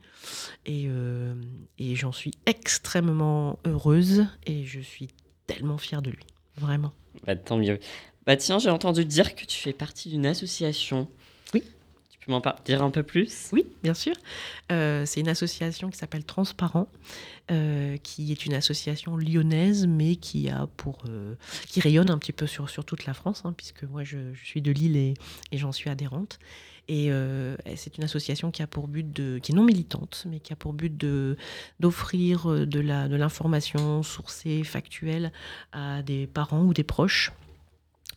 Et, 0.67 0.87
euh, 0.89 1.35
et 1.79 1.95
j'en 1.97 2.13
suis 2.13 2.33
extrêmement 2.47 3.59
heureuse 3.65 4.27
et 4.47 4.65
je 4.65 4.81
suis 4.81 5.09
tellement 5.47 5.79
fière 5.79 6.03
de 6.03 6.11
lui, 6.11 6.27
vraiment. 6.57 6.93
Bah, 7.27 7.37
tant 7.37 7.59
mieux. 7.59 7.79
Bah 8.27 8.37
tiens, 8.37 8.59
j'ai 8.59 8.71
entendu 8.71 9.05
dire 9.05 9.35
que 9.35 9.45
tu 9.45 9.59
fais 9.59 9.73
partie 9.73 10.09
d'une 10.09 10.27
association. 10.27 11.09
Oui. 11.55 11.65
Tu 12.09 12.19
peux 12.21 12.31
m'en 12.31 12.43
dire 12.65 12.83
un 12.85 12.91
peu 12.91 13.03
plus? 13.03 13.51
Oui, 13.53 13.67
bien 13.83 13.95
sûr. 13.95 14.15
Euh, 14.71 15.05
c'est 15.05 15.19
une 15.19 15.29
association 15.29 15.91
qui 15.91 15.99
s'appelle 15.99 16.25
Transparent, 16.25 16.87
euh, 17.51 17.97
qui 17.97 18.31
est 18.31 18.47
une 18.47 18.55
association 18.55 19.17
lyonnaise, 19.17 19.89
mais 19.89 20.15
qui 20.15 20.49
a 20.49 20.69
pour 20.77 21.03
euh, 21.09 21.35
qui 21.67 21.81
rayonne 21.81 22.11
un 22.11 22.19
petit 22.19 22.31
peu 22.33 22.47
sur, 22.47 22.71
sur 22.71 22.85
toute 22.85 23.07
la 23.07 23.15
France, 23.15 23.43
hein, 23.45 23.53
puisque 23.57 23.83
moi 23.83 24.05
je, 24.05 24.33
je 24.35 24.45
suis 24.45 24.63
de 24.63 24.71
Lille 24.71 24.97
et, 24.97 25.15
et 25.51 25.59
j'en 25.59 25.73
suis 25.73 25.91
adhérente. 25.91 26.39
Et 26.89 27.11
euh, 27.11 27.57
c'est 27.77 27.97
une 27.97 28.05
association 28.05 28.51
qui 28.51 28.63
a 28.63 28.67
pour 28.67 28.89
but 28.89 29.11
de, 29.13 29.39
qui 29.39 29.53
est 29.53 29.55
non 29.55 29.65
militante, 29.65 30.25
mais 30.29 30.41
qui 30.41 30.53
a 30.53 30.57
pour 30.57 30.73
but 30.73 30.93
d'offrir 31.81 32.51
euh, 32.51 32.67
de 32.67 32.83
de 32.83 33.17
l'information 33.17 34.03
sourcée, 34.03 34.65
factuelle, 34.65 35.33
à 35.73 36.03
des 36.03 36.27
parents 36.27 36.63
ou 36.63 36.75
des 36.75 36.85
proches. 36.85 37.33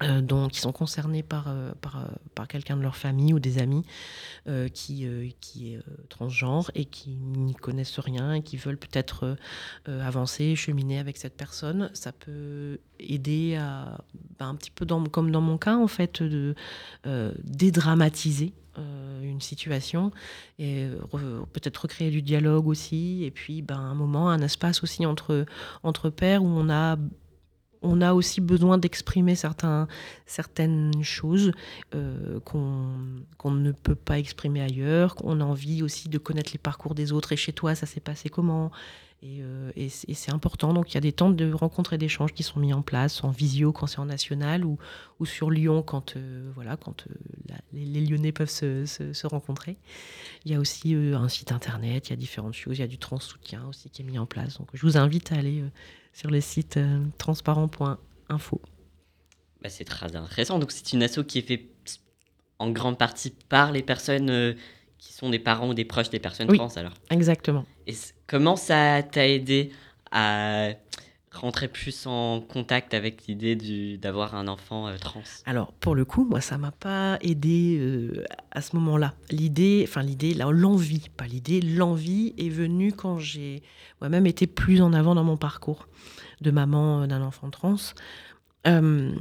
Euh, 0.03 0.21
dont, 0.21 0.49
qui 0.49 0.59
sont 0.59 0.71
concernés 0.71 1.23
par, 1.23 1.45
euh, 1.47 1.71
par, 1.81 1.97
euh, 1.97 2.07
par 2.33 2.47
quelqu'un 2.47 2.75
de 2.75 2.81
leur 2.81 2.95
famille 2.97 3.33
ou 3.33 3.39
des 3.39 3.59
amis 3.59 3.85
euh, 4.47 4.67
qui, 4.67 5.07
qui 5.39 5.73
est 5.73 5.79
transgenre 6.09 6.69
et 6.75 6.85
qui 6.85 7.11
n'y 7.11 7.53
connaissent 7.53 7.99
rien 7.99 8.33
et 8.33 8.41
qui 8.41 8.57
veulent 8.57 8.77
peut-être 8.77 9.37
avancer, 9.85 10.55
cheminer 10.55 10.99
avec 10.99 11.17
cette 11.17 11.37
personne. 11.37 11.89
Ça 11.93 12.11
peut 12.11 12.79
aider 12.99 13.55
à, 13.55 14.01
bah, 14.37 14.45
un 14.45 14.55
petit 14.55 14.71
peu 14.71 14.85
comme 14.85 15.31
dans 15.31 15.41
mon 15.41 15.57
cas, 15.57 15.77
en 15.77 15.87
fait, 15.87 16.21
de 16.21 16.55
dédramatiser 17.43 18.53
une 19.23 19.39
situation 19.39 20.11
et 20.59 20.87
re- 21.13 21.45
peut-être 21.53 21.77
recréer 21.77 22.11
du 22.11 22.21
dialogue 22.21 22.67
aussi. 22.67 23.23
Et 23.23 23.31
puis, 23.31 23.61
ben, 23.61 23.79
un 23.79 23.95
moment, 23.95 24.29
un 24.29 24.41
espace 24.41 24.83
aussi 24.83 25.05
entre, 25.05 25.45
entre 25.83 26.09
pairs 26.09 26.43
où 26.43 26.47
on 26.47 26.69
a 26.69 26.97
on 27.85 28.01
a 28.01 28.13
aussi 28.13 28.41
besoin 28.41 28.77
d'exprimer 28.77 29.35
certaines 29.35 30.91
choses 31.03 31.51
euh, 31.93 32.39
qu'on 32.41 32.89
qu'on 33.37 33.51
ne 33.51 33.71
peut 33.71 33.95
pas 33.95 34.19
exprimer 34.19 34.61
ailleurs. 34.61 35.15
On 35.23 35.39
a 35.39 35.43
envie 35.43 35.83
aussi 35.83 36.09
de 36.09 36.17
connaître 36.17 36.51
les 36.51 36.57
parcours 36.57 36.95
des 36.95 37.11
autres. 37.11 37.31
Et 37.31 37.37
chez 37.37 37.53
toi, 37.53 37.75
ça 37.75 37.85
s'est 37.85 37.99
passé 37.99 38.29
comment? 38.29 38.71
Et, 39.21 39.39
euh, 39.41 39.71
et 39.75 39.89
c'est 39.89 40.31
important. 40.31 40.73
Donc, 40.73 40.91
il 40.91 40.95
y 40.95 40.97
a 40.97 41.01
des 41.01 41.13
temps 41.13 41.31
de 41.31 41.51
rencontres 41.51 41.93
et 41.93 41.97
d'échanges 41.97 42.33
qui 42.33 42.43
sont 42.43 42.59
mis 42.59 42.73
en 42.73 42.81
place 42.81 43.23
en 43.23 43.29
visio 43.29 43.71
quand 43.71 43.87
c'est 43.87 43.99
en 43.99 44.05
national 44.05 44.65
ou, 44.65 44.77
sur 45.23 45.49
Lyon 45.49 45.81
quand, 45.81 46.15
euh, 46.15 46.51
les, 47.73 48.05
Lyonnais 48.05 48.31
peuvent 48.31 48.49
se, 48.49 48.85
se- 48.85 49.27
rencontrer. 49.27 49.77
Il 50.43 50.51
y 50.51 50.55
a 50.55 50.59
aussi 50.59 50.93
un 50.93 51.29
site 51.29 51.51
internet, 51.51 52.07
il 52.07 52.09
y 52.11 52.13
a 52.13 52.17
différentes 52.17 52.53
choses. 52.53 52.77
Il 52.77 52.81
y 52.81 52.83
a 52.83 52.87
du 52.87 52.99
trans-soutien 52.99 53.65
aussi 53.67 53.89
qui 53.89 54.03
est 54.03 54.05
mis 54.05 54.19
en 54.19 54.27
place. 54.27 54.57
Donc, 54.59 54.67
je 54.73 54.81
vous 54.81 54.97
invite 54.97 55.31
à 55.31 55.37
aller 55.37 55.63
sur 56.15 56.31
le 56.31 56.39
site 56.41 56.77
euh, 56.77 57.03
transparent.info. 57.17 58.61
Bah, 59.61 59.69
c'est 59.69 59.83
très 59.83 60.15
intéressant. 60.15 60.57
Donc, 60.59 60.71
c'est 60.71 60.93
une 60.93 61.03
asso 61.03 61.19
qui 61.27 61.39
est 61.39 61.41
faite 61.41 61.99
en 62.57 62.71
grande 62.71 62.97
partie 62.97 63.31
par 63.49 63.73
les 63.73 63.83
personnes 63.83 64.29
euh, 64.29 64.53
qui 64.97 65.11
sont 65.11 65.29
des 65.29 65.39
parents 65.39 65.67
ou 65.69 65.73
des 65.73 65.83
proches 65.83 66.09
des 66.09 66.19
personnes 66.19 66.49
Oui. 66.49 66.57
trans, 66.57 66.69
alors. 66.77 66.93
Exactement. 67.09 67.65
Et 67.85 67.93
comment 68.27 68.55
ça 68.55 69.03
t'a 69.03 69.27
aidé 69.27 69.71
à 70.11 70.69
rentrer 71.37 71.67
plus 71.67 72.07
en 72.07 72.41
contact 72.41 72.93
avec 72.93 73.27
l'idée 73.27 73.97
d'avoir 73.97 74.35
un 74.35 74.47
enfant 74.47 74.87
euh, 74.87 74.97
trans 74.97 75.23
Alors, 75.45 75.73
pour 75.73 75.95
le 75.95 76.05
coup, 76.05 76.25
moi, 76.25 76.41
ça 76.41 76.57
m'a 76.57 76.71
pas 76.71 77.17
aidé 77.21 77.77
euh, 77.79 78.23
à 78.51 78.61
ce 78.61 78.75
moment-là. 78.75 79.13
L'idée, 79.29 79.85
enfin 79.87 80.01
l'idée, 80.01 80.33
l'envie, 80.33 81.09
pas 81.15 81.27
l'idée, 81.27 81.61
l'envie 81.61 82.33
est 82.37 82.49
venue 82.49 82.93
quand 82.93 83.19
j'ai 83.19 83.63
moi-même 84.01 84.25
été 84.25 84.47
plus 84.47 84.81
en 84.81 84.93
avant 84.93 85.15
dans 85.15 85.23
mon 85.23 85.37
parcours 85.37 85.87
de 86.41 86.51
maman 86.51 87.03
euh, 87.03 87.07
d'un 87.07 87.21
enfant 87.21 87.49
trans. 87.49 87.75
Euh, 88.67 89.13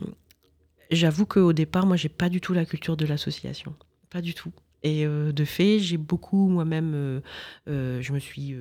J'avoue 0.90 1.26
qu'au 1.26 1.52
départ, 1.52 1.86
moi, 1.86 1.96
j'ai 1.96 2.08
pas 2.08 2.28
du 2.28 2.40
tout 2.40 2.52
la 2.52 2.64
culture 2.64 2.96
de 2.96 3.06
l'association, 3.06 3.74
pas 4.10 4.20
du 4.20 4.34
tout. 4.34 4.52
Et 4.84 5.06
euh, 5.06 5.32
de 5.32 5.46
fait, 5.46 5.78
j'ai 5.80 5.96
beaucoup 5.96 6.48
moi-même, 6.48 6.92
euh, 6.94 7.20
euh, 7.68 8.02
je 8.02 8.12
me 8.12 8.18
suis 8.18 8.54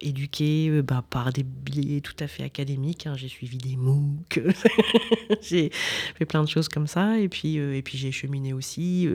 éduquée 0.00 0.80
bah, 0.82 1.04
par 1.08 1.32
des 1.32 1.42
biais 1.42 2.00
tout 2.00 2.16
à 2.18 2.26
fait 2.26 2.42
académiques. 2.42 3.06
hein. 3.06 3.14
J'ai 3.14 3.28
suivi 3.28 3.58
des 3.58 3.76
MOOC, 3.76 4.40
j'ai 5.42 5.70
fait 6.16 6.24
plein 6.24 6.42
de 6.42 6.48
choses 6.48 6.68
comme 6.68 6.86
ça. 6.86 7.18
Et 7.20 7.28
puis, 7.28 7.56
et 7.56 7.82
puis 7.82 7.98
j'ai 7.98 8.10
cheminé 8.10 8.54
aussi 8.54 9.06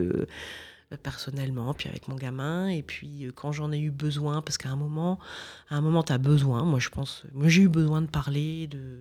personnellement, 1.02 1.74
puis 1.74 1.88
avec 1.88 2.06
mon 2.06 2.14
gamin. 2.14 2.68
Et 2.68 2.82
puis 2.82 3.26
quand 3.34 3.50
j'en 3.50 3.72
ai 3.72 3.80
eu 3.80 3.90
besoin, 3.90 4.40
parce 4.40 4.56
qu'à 4.56 4.70
un 4.70 4.76
moment, 4.76 5.18
à 5.68 5.76
un 5.76 5.80
moment, 5.80 6.04
tu 6.04 6.12
as 6.12 6.18
besoin. 6.18 6.64
Moi, 6.64 6.78
je 6.78 6.90
pense, 6.90 7.24
moi, 7.32 7.48
j'ai 7.48 7.62
eu 7.62 7.68
besoin 7.68 8.02
de 8.02 8.08
parler, 8.08 8.68
de 8.68 9.00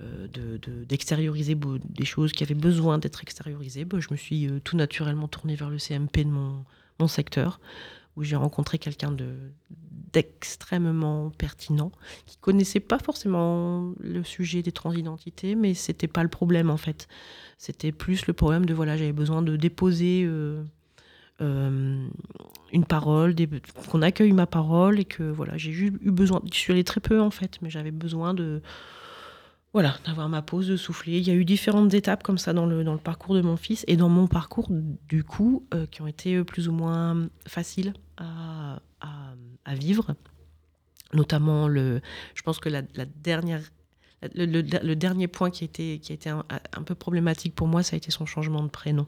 euh, 0.00 0.26
de- 0.28 0.56
de- 0.58 0.84
d'extérioriser 0.84 1.54
beau- 1.54 1.78
des 1.78 2.04
choses 2.04 2.32
qui 2.32 2.42
avaient 2.42 2.54
besoin 2.54 2.98
d'être 2.98 3.22
extériorisées. 3.22 3.84
Bah, 3.84 3.98
je 4.00 4.08
me 4.10 4.16
suis 4.16 4.48
euh, 4.48 4.58
tout 4.62 4.76
naturellement 4.76 5.28
tournée 5.28 5.54
vers 5.54 5.70
le 5.70 5.78
CMP 5.78 6.24
de 6.24 6.30
mon, 6.30 6.64
secteur, 7.06 7.60
où 8.16 8.24
j'ai 8.24 8.36
rencontré 8.36 8.78
quelqu'un 8.78 9.12
de 9.12 9.34
d'extrêmement 10.14 11.30
pertinent, 11.30 11.90
qui 12.24 12.36
connaissait 12.38 12.80
pas 12.80 12.98
forcément 12.98 13.92
le 14.00 14.22
sujet 14.24 14.62
des 14.62 14.70
transidentités, 14.72 15.54
mais 15.56 15.74
c'était 15.74 16.06
pas 16.08 16.22
le 16.22 16.28
problème 16.28 16.70
en 16.70 16.76
fait. 16.76 17.08
C'était 17.58 17.92
plus 17.92 18.26
le 18.26 18.32
problème 18.32 18.64
de 18.64 18.72
voilà, 18.74 18.96
j'avais 18.96 19.12
besoin 19.12 19.42
de 19.42 19.56
déposer 19.56 20.24
euh, 20.24 20.62
une 22.72 22.84
parole, 22.84 23.34
qu'on 23.90 24.02
accueille 24.02 24.32
ma 24.32 24.46
parole 24.46 24.98
et 25.00 25.04
que 25.04 25.22
voilà, 25.24 25.56
j'ai 25.56 25.72
juste 25.72 25.94
eu 26.00 26.10
besoin. 26.10 26.40
Je 26.50 26.56
suis 26.58 26.72
allée 26.72 26.84
très 26.84 27.00
peu 27.00 27.20
en 27.20 27.30
fait, 27.30 27.58
mais 27.62 27.70
j'avais 27.70 27.90
besoin 27.90 28.34
de 28.34 28.62
voilà, 29.74 29.98
d'avoir 30.06 30.28
ma 30.30 30.40
pause, 30.40 30.68
de 30.68 30.76
souffler. 30.76 31.18
Il 31.18 31.24
y 31.26 31.30
a 31.30 31.34
eu 31.34 31.44
différentes 31.44 31.92
étapes 31.92 32.22
comme 32.22 32.38
ça 32.38 32.52
dans 32.54 32.64
le, 32.64 32.82
dans 32.84 32.92
le 32.94 32.98
parcours 33.00 33.34
de 33.34 33.42
mon 33.42 33.56
fils 33.58 33.84
et 33.88 33.96
dans 33.96 34.08
mon 34.08 34.26
parcours, 34.28 34.68
du 35.08 35.24
coup, 35.24 35.66
euh, 35.74 35.84
qui 35.86 36.00
ont 36.00 36.06
été 36.06 36.36
euh, 36.36 36.44
plus 36.44 36.68
ou 36.68 36.72
moins 36.72 37.28
faciles 37.46 37.92
à, 38.16 38.80
à- 39.02 39.34
à 39.66 39.74
vivre. 39.74 40.14
Notamment, 41.12 41.68
le, 41.68 42.00
je 42.34 42.42
pense 42.42 42.58
que 42.58 42.68
la, 42.68 42.82
la 42.94 43.04
dernière, 43.04 43.60
le, 44.34 44.46
le- 44.46 44.62
le 44.62 44.96
dernier 44.96 45.28
point 45.28 45.50
qui 45.50 45.64
a 45.64 45.66
été, 45.66 45.98
qui 45.98 46.12
a 46.12 46.14
été 46.14 46.30
un, 46.30 46.44
un 46.76 46.82
peu 46.82 46.94
problématique 46.94 47.54
pour 47.54 47.66
moi, 47.68 47.82
ça 47.82 47.94
a 47.94 47.96
été 47.96 48.10
son 48.10 48.26
changement 48.26 48.62
de 48.62 48.68
prénom. 48.68 49.06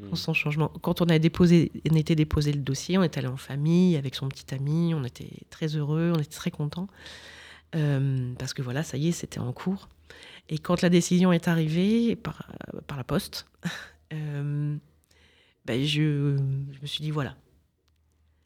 Mm. 0.00 0.08
Quand, 0.10 0.16
son 0.16 0.34
changement, 0.34 0.68
quand 0.82 1.00
on 1.02 1.06
a 1.06 1.18
déposé, 1.18 1.72
on 1.90 1.94
était 1.96 2.14
déposé 2.14 2.52
le 2.52 2.60
dossier, 2.60 2.96
on 2.98 3.02
est 3.02 3.16
allé 3.18 3.26
en 3.28 3.36
famille 3.36 3.96
avec 3.96 4.14
son 4.14 4.28
petit 4.28 4.54
ami, 4.54 4.92
on 4.94 5.02
était 5.04 5.30
très 5.50 5.74
heureux, 5.76 6.12
on 6.14 6.18
était 6.20 6.34
très 6.36 6.50
contents. 6.50 6.86
Euh, 7.74 8.34
parce 8.38 8.54
que 8.54 8.62
voilà, 8.62 8.82
ça 8.82 8.96
y 8.96 9.08
est, 9.08 9.12
c'était 9.12 9.38
en 9.40 9.52
cours. 9.52 9.88
Et 10.48 10.58
quand 10.58 10.82
la 10.82 10.88
décision 10.90 11.32
est 11.32 11.48
arrivée 11.48 12.16
par, 12.16 12.52
par 12.86 12.96
la 12.96 13.04
poste, 13.04 13.46
euh, 14.12 14.76
ben 15.66 15.84
je, 15.84 16.36
me 16.80 16.86
suis 16.86 17.02
dit 17.02 17.10
voilà, 17.10 17.36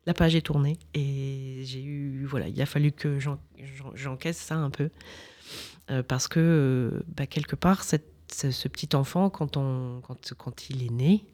la 0.07 0.15
page 0.15 0.35
est 0.35 0.41
tournée 0.43 0.79
et 0.95 1.61
j'ai 1.65 1.83
eu 1.83 2.25
voilà, 2.25 2.49
il 2.49 2.61
a 2.62 2.67
fallu 2.67 2.93
que 2.93 3.19
j'en- 3.19 3.39
j'en- 3.77 3.95
j'encaisse 3.95 4.39
ça 4.39 4.57
un 4.57 4.71
peu 4.71 4.91
Euh, 5.91 6.03
parce 6.05 6.29
que 6.29 6.39
euh, 6.41 7.03
ben, 7.09 7.27
quelque 7.27 7.57
part 7.57 7.83
ce, 7.83 7.97
petit 8.69 8.95
enfant 8.95 9.29
quand 9.29 10.71
il 10.71 10.85
est 10.85 10.91
né, 10.91 11.25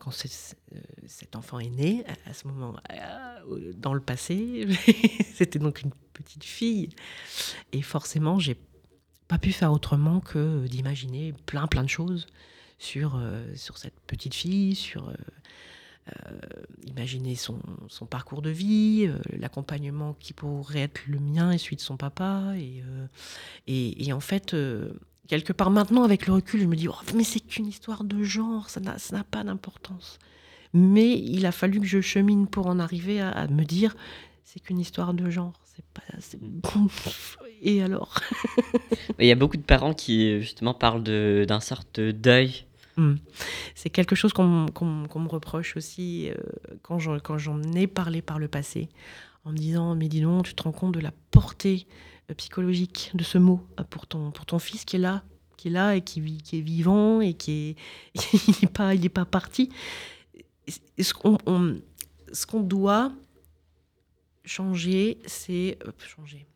quand 0.00 0.10
euh, 0.10 0.80
cet 1.06 1.36
enfant 1.36 1.60
est 1.60 1.68
né 1.68 2.04
à, 2.26 2.34
ce 2.34 2.48
moment 2.48 2.74
euh, 2.90 3.72
dans 3.76 3.94
le 3.94 4.00
passé, 4.00 4.66
c'était 5.34 5.60
donc 5.60 5.82
une 5.82 5.92
petite 6.14 6.42
fille 6.42 6.88
et 7.72 7.82
forcément 7.82 8.40
j'ai 8.40 8.56
pas 9.28 9.38
pu 9.38 9.52
faire 9.52 9.72
autrement 9.72 10.20
que 10.20 10.66
d'imaginer 10.66 11.32
plein 11.46 11.68
plein 11.68 11.84
de 11.84 11.88
choses 11.88 12.26
sur, 12.78 13.16
euh, 13.16 13.54
sur 13.54 13.78
cette 13.78 14.00
petite 14.00 14.34
fille, 14.34 14.74
sur 14.74 15.12
imaginer 16.86 17.36
son, 17.36 17.60
son 17.86 18.04
parcours 18.04 18.42
de 18.42 18.50
vie, 18.50 19.08
l'accompagnement 19.32 20.16
qui 20.18 20.32
pourrait 20.32 20.80
être 20.80 21.02
le 21.06 21.20
mien 21.20 21.52
et 21.52 21.58
celui 21.58 21.76
de 21.76 21.80
son 21.80 21.96
papa. 21.96 22.54
Et, 22.56 22.82
et, 24.04 24.12
en 24.12 24.18
fait, 24.18 24.56
quelque 25.30 25.52
part 25.54 25.70
maintenant, 25.70 26.02
avec 26.02 26.26
le 26.26 26.34
recul, 26.34 26.60
je 26.60 26.66
me 26.66 26.76
dis, 26.76 26.88
Oh, 26.88 26.94
mais 27.14 27.24
c'est 27.24 27.40
qu'une 27.40 27.66
histoire 27.66 28.04
de 28.04 28.22
genre, 28.22 28.68
ça 28.68 28.80
n'a 28.80 29.24
pas 29.24 29.42
d'importance. 29.44 30.18
Mais 30.74 31.18
il 31.18 31.46
a 31.46 31.52
fallu 31.52 31.80
que 31.80 31.86
je 31.86 32.00
chemine 32.00 32.46
pour 32.46 32.66
en 32.66 32.78
arriver 32.78 33.20
à, 33.20 33.30
à 33.30 33.46
me 33.48 33.64
dire, 33.64 33.96
c'est 34.44 34.60
qu'une 34.60 34.78
histoire 34.78 35.14
de 35.14 35.30
genre. 35.30 35.54
C'est 35.64 35.84
pas. 35.94 36.02
Et 37.62 37.82
alors? 37.82 38.14
Il 39.18 39.26
y 39.26 39.32
a 39.32 39.34
beaucoup 39.34 39.56
de 39.56 39.62
parents 39.62 39.94
qui, 39.94 40.40
justement, 40.40 40.74
parlent 40.74 41.02
de- 41.02 41.44
d'un 41.46 41.60
sorte 41.60 42.00
de 42.00 42.10
deuil. 42.10 42.64
C'est 43.74 43.88
quelque 43.88 44.14
chose 44.14 44.34
qu'on 44.34 44.66
qu'on 44.74 44.84
me 45.20 45.28
reproche 45.28 45.74
aussi 45.76 46.28
euh, 46.30 46.34
quand 46.82 46.98
j'en 46.98 47.18
quand 47.18 47.38
j'en 47.38 47.62
ai 47.74 47.86
parlé 47.86 48.20
par 48.20 48.38
le 48.38 48.46
passé, 48.46 48.90
en 49.46 49.52
me 49.52 49.56
disant 49.56 49.94
Mais 49.94 50.08
dis 50.08 50.20
donc, 50.20 50.44
tu 50.44 50.54
te 50.54 50.62
rends 50.64 50.72
compte 50.72 50.92
de 50.92 51.00
la 51.00 51.12
portée 51.30 51.86
psychologique 52.34 53.10
de 53.14 53.24
ce 53.24 53.38
mot 53.38 53.66
euh, 53.78 53.84
pour 53.84 54.06
ton, 54.06 54.30
pour 54.30 54.46
ton 54.46 54.58
fils 54.58 54.84
qui 54.84 54.96
est 54.96 55.00
là, 55.00 55.22
qui 55.56 55.68
est 55.68 55.70
là 55.70 55.94
et 55.96 56.02
qui, 56.02 56.20
vit- 56.20 56.42
qui 56.42 56.58
est 56.58 56.62
vivant 56.62 57.20
et 57.20 57.34
qui 57.34 57.76
est. 58.14 58.32
il 58.48 58.54
n'est 58.62 58.68
pas, 58.68 58.94
il 58.94 59.04
est 59.04 59.08
pas 59.08 59.24
parti. 59.24 59.70
Et 60.96 61.02
ce 61.02 61.14
qu'on 62.46 62.60
doit 62.60 63.12
changer, 64.44 65.18
c'est. 65.26 65.78
euh, 65.86 65.90
changer. 65.98 66.46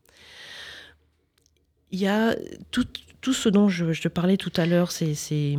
Il 1.90 1.98
y 2.00 2.06
a 2.08 2.36
tout, 2.70 2.86
tout 3.20 3.32
ce 3.32 3.48
dont 3.48 3.68
je, 3.68 3.92
te 4.00 4.08
parlais 4.08 4.36
tout 4.36 4.52
à 4.56 4.66
l'heure, 4.66 4.90
c'est. 4.92 5.14
c'est 5.14 5.56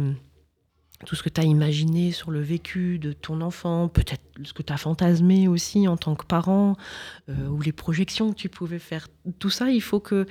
tout 1.06 1.16
ce 1.16 1.24
que 1.24 1.30
tu 1.30 1.42
as 1.42 1.44
imaginé 1.44 2.12
sur 2.12 2.32
le 2.32 2.40
vécu 2.40 3.00
de 3.00 3.12
ton 3.12 3.42
enfant, 3.42 3.90
peut-être 3.90 4.24
ce 4.44 4.54
que 4.54 4.64
tu 4.64 4.72
as 4.72 4.78
fantasmé 4.78 5.48
aussi 5.48 5.88
en 5.88 5.98
tant 5.98 6.16
que 6.16 6.25
parent, 6.25 6.75
euh, 7.30 7.48
ou 7.48 7.62
les 7.62 7.74
projections 7.74 8.32
que 8.32 8.38
tu 8.38 8.50
pouvais 8.50 8.80
faire, 8.80 9.08
tout 9.40 9.50
ça, 9.50 9.70
il 9.70 9.82
faut 9.82 10.00
que 10.00 10.25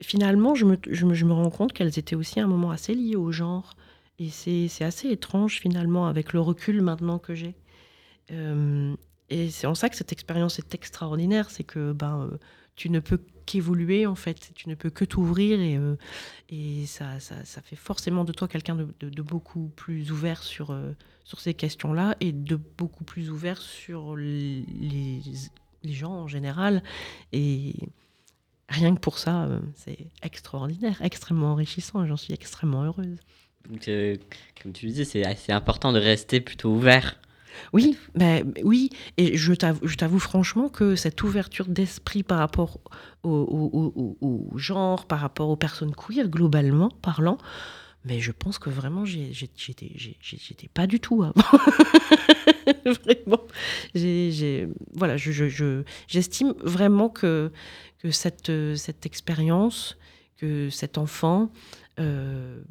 finalement, 0.00 0.54
je 0.54 0.64
me, 0.64 0.78
je 0.88 1.06
me, 1.06 1.14
je 1.14 1.24
me 1.24 1.32
rends 1.32 1.50
compte 1.50 1.72
qu'elles 1.72 1.98
étaient 1.98 2.16
aussi 2.16 2.40
un 2.40 2.46
moment 2.46 2.70
assez 2.70 2.94
liées 2.94 3.16
au 3.16 3.32
genre. 3.32 3.74
Et 4.18 4.28
c'est 4.28 4.68
c'est 4.68 4.84
assez 4.84 5.08
étrange 5.08 5.60
finalement 5.60 6.06
avec 6.06 6.32
le 6.32 6.40
recul 6.40 6.82
maintenant 6.82 7.18
que 7.18 7.34
j'ai. 7.34 7.54
Euh, 8.32 8.94
et 9.30 9.48
c'est 9.50 9.66
en 9.66 9.76
ça 9.76 9.88
que 9.88 9.96
cette 9.96 10.12
expérience 10.12 10.58
est 10.58 10.74
extraordinaire, 10.74 11.50
c'est 11.50 11.62
que 11.62 11.92
ben, 11.92 12.28
euh, 12.32 12.36
tu 12.74 12.90
ne 12.90 12.98
peux 12.98 13.20
qu'évoluer 13.46 14.04
en 14.06 14.16
fait, 14.16 14.50
tu 14.54 14.68
ne 14.68 14.74
peux 14.74 14.90
que 14.90 15.04
t'ouvrir 15.04 15.60
et, 15.60 15.76
euh, 15.76 15.96
ça, 16.86 17.20
ça, 17.20 17.62
fait 17.62 17.76
forcément 17.76 18.24
de 18.24 18.32
toi 18.32 18.48
quelqu'un 18.48 18.76
de, 18.76 19.22
beaucoup 19.22 19.68
plus 19.76 20.10
ouvert 20.10 20.42
sur, 20.42 20.70
euh, 20.70 20.92
sur 21.24 21.40
ces 21.40 21.54
questions-là 21.54 22.16
et 22.20 22.32
de 22.32 22.56
beaucoup 22.56 23.04
plus 23.04 23.30
ouvert 23.30 23.58
sur 23.62 24.16
les, 24.16 24.64
les 25.82 25.92
gens 25.92 26.12
en 26.12 26.28
général. 26.28 26.82
Et 27.32 27.74
rien 28.68 28.94
que 28.94 29.00
pour 29.00 29.18
ça, 29.18 29.48
c'est 29.76 30.08
extraordinaire, 30.22 31.00
extrêmement 31.02 31.52
enrichissant 31.52 32.04
et 32.04 32.08
j'en 32.08 32.16
suis 32.16 32.34
extrêmement 32.34 32.84
heureuse. 32.84 33.18
Donc, 33.68 33.88
comme 34.60 34.72
tu 34.72 34.86
le 34.86 34.92
dis, 34.92 35.04
c'est 35.04 35.52
important 35.52 35.92
de 35.92 36.00
rester 36.00 36.40
plutôt 36.40 36.70
ouvert 36.70 37.16
Oui, 37.72 37.96
bah, 38.14 38.38
oui, 38.64 38.90
et 39.16 39.36
je 39.36 39.52
t'avoue, 39.54 40.18
franchement 40.18 40.68
que 40.68 40.96
cette 40.96 41.22
ouverture 41.22 41.66
d'esprit 41.66 42.22
par 42.22 42.38
rapport 42.38 42.78
au, 43.22 44.52
genre, 44.56 45.06
par 45.06 45.20
rapport 45.20 45.48
aux 45.48 45.56
personnes 45.56 45.94
queer, 45.94 46.28
globalement 46.28 46.88
parlant, 47.02 47.38
mais 48.04 48.20
je 48.20 48.32
pense 48.32 48.58
que 48.58 48.70
vraiment, 48.70 49.04
j'étais 49.04 50.68
pas 50.72 50.86
du 50.86 51.00
tout 51.00 51.22
avant. 51.22 51.34
vraiment. 53.04 53.40
Voilà, 54.94 55.16
je- 55.16 55.32
je- 55.32 55.48
je- 55.48 55.82
j'estime 56.08 56.54
vraiment 56.62 57.08
que, 57.08 57.50
cette 58.10 58.50
expérience, 59.04 59.98
que 60.38 60.70
cet 60.70 60.96
enfant 60.98 61.50
euh, 61.98 62.62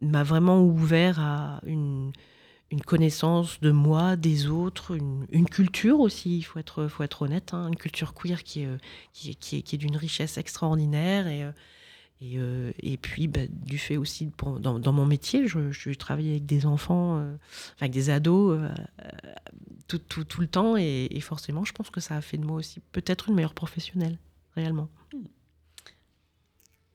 m'a 0.00 0.22
vraiment 0.22 0.62
ouvert 0.62 1.20
à 1.20 1.60
une 1.66 2.12
une 2.72 2.80
connaissance 2.80 3.60
de 3.60 3.70
moi, 3.70 4.16
des 4.16 4.48
autres, 4.48 4.96
une, 4.96 5.46
culture 5.48 6.00
aussi, 6.00 6.38
il 6.38 6.42
faut 6.42 6.58
être, 6.58 6.88
faut 6.88 7.02
être 7.02 7.20
honnête, 7.20 7.52
hein, 7.52 7.68
une 7.68 7.76
culture 7.76 8.14
queer 8.14 8.42
qui 8.42 8.62
est, 8.62 8.66
euh, 8.66 8.78
qui 9.12 9.30
est, 9.30 9.34
qui 9.62 9.74
est, 9.74 9.78
d'une 9.78 9.96
richesse 9.96 10.38
extraordinaire. 10.38 11.26
Et, 11.26 11.44
euh, 11.44 11.52
et, 12.22 12.38
euh, 12.38 12.72
et 12.78 12.96
puis, 12.96 13.28
bah, 13.28 13.42
du 13.50 13.76
fait 13.76 13.98
aussi, 13.98 14.32
dans, 14.58 14.78
dans 14.78 14.92
mon 14.92 15.04
métier, 15.04 15.46
je, 15.46 15.92
travaille 15.92 16.30
avec 16.30 16.46
des 16.46 16.64
enfants, 16.64 17.22
avec 17.78 17.92
des 17.92 18.08
ados 18.08 18.58
tout, 19.86 19.98
tout, 19.98 20.24
tout 20.24 20.40
le 20.40 20.46
temps. 20.46 20.76
Et, 20.78 21.20
forcément, 21.20 21.66
je 21.66 21.72
pense 21.72 21.90
que 21.90 22.00
ça 22.00 22.16
a 22.16 22.22
fait 22.22 22.38
de 22.38 22.46
moi 22.46 22.56
aussi 22.56 22.80
peut-être 22.92 23.28
une 23.28 23.34
meilleure 23.34 23.54
professionnelle, 23.54 24.18
réellement. 24.56 24.88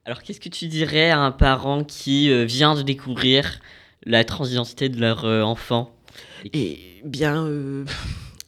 Alors, 0.06 0.24
qu'est-ce 0.24 0.40
que 0.40 0.50
tu 0.50 0.68
dirais 0.70 1.12
à 1.12 1.20
un 1.20 1.32
parent 1.32 1.84
qui 1.84 2.46
vient 2.46 2.74
de 2.74 2.82
découvrir 2.82 3.60
la 4.08 4.24
transidentité 4.24 4.90
de 4.90 5.00
leur 5.00 5.26
euh, 5.26 5.42
enfant 5.42 5.94
Et 6.54 6.80
bien, 7.04 7.46
euh, 7.46 7.86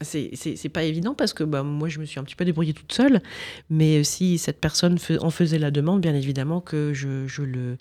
c'est 0.02 0.70
pas 0.70 0.84
évident 0.84 1.14
parce 1.14 1.34
que 1.34 1.44
bah, 1.44 1.64
moi, 1.64 1.90
je 1.90 2.00
me 2.00 2.06
suis 2.06 2.20
un 2.20 2.24
petit 2.24 2.36
peu 2.36 2.46
débrouillée 2.46 2.74
toute 2.74 2.94
seule. 2.94 3.22
Mais 3.70 4.04
si 4.04 4.38
cette 4.38 4.60
personne 4.60 4.98
en 5.20 5.30
faisait 5.30 5.60
la 5.60 5.72
demande, 5.72 6.02
bien 6.02 6.16
évidemment 6.16 6.62
que 6.62 6.94
je, 6.94 7.28
je 7.28 7.42
le, 7.42 7.78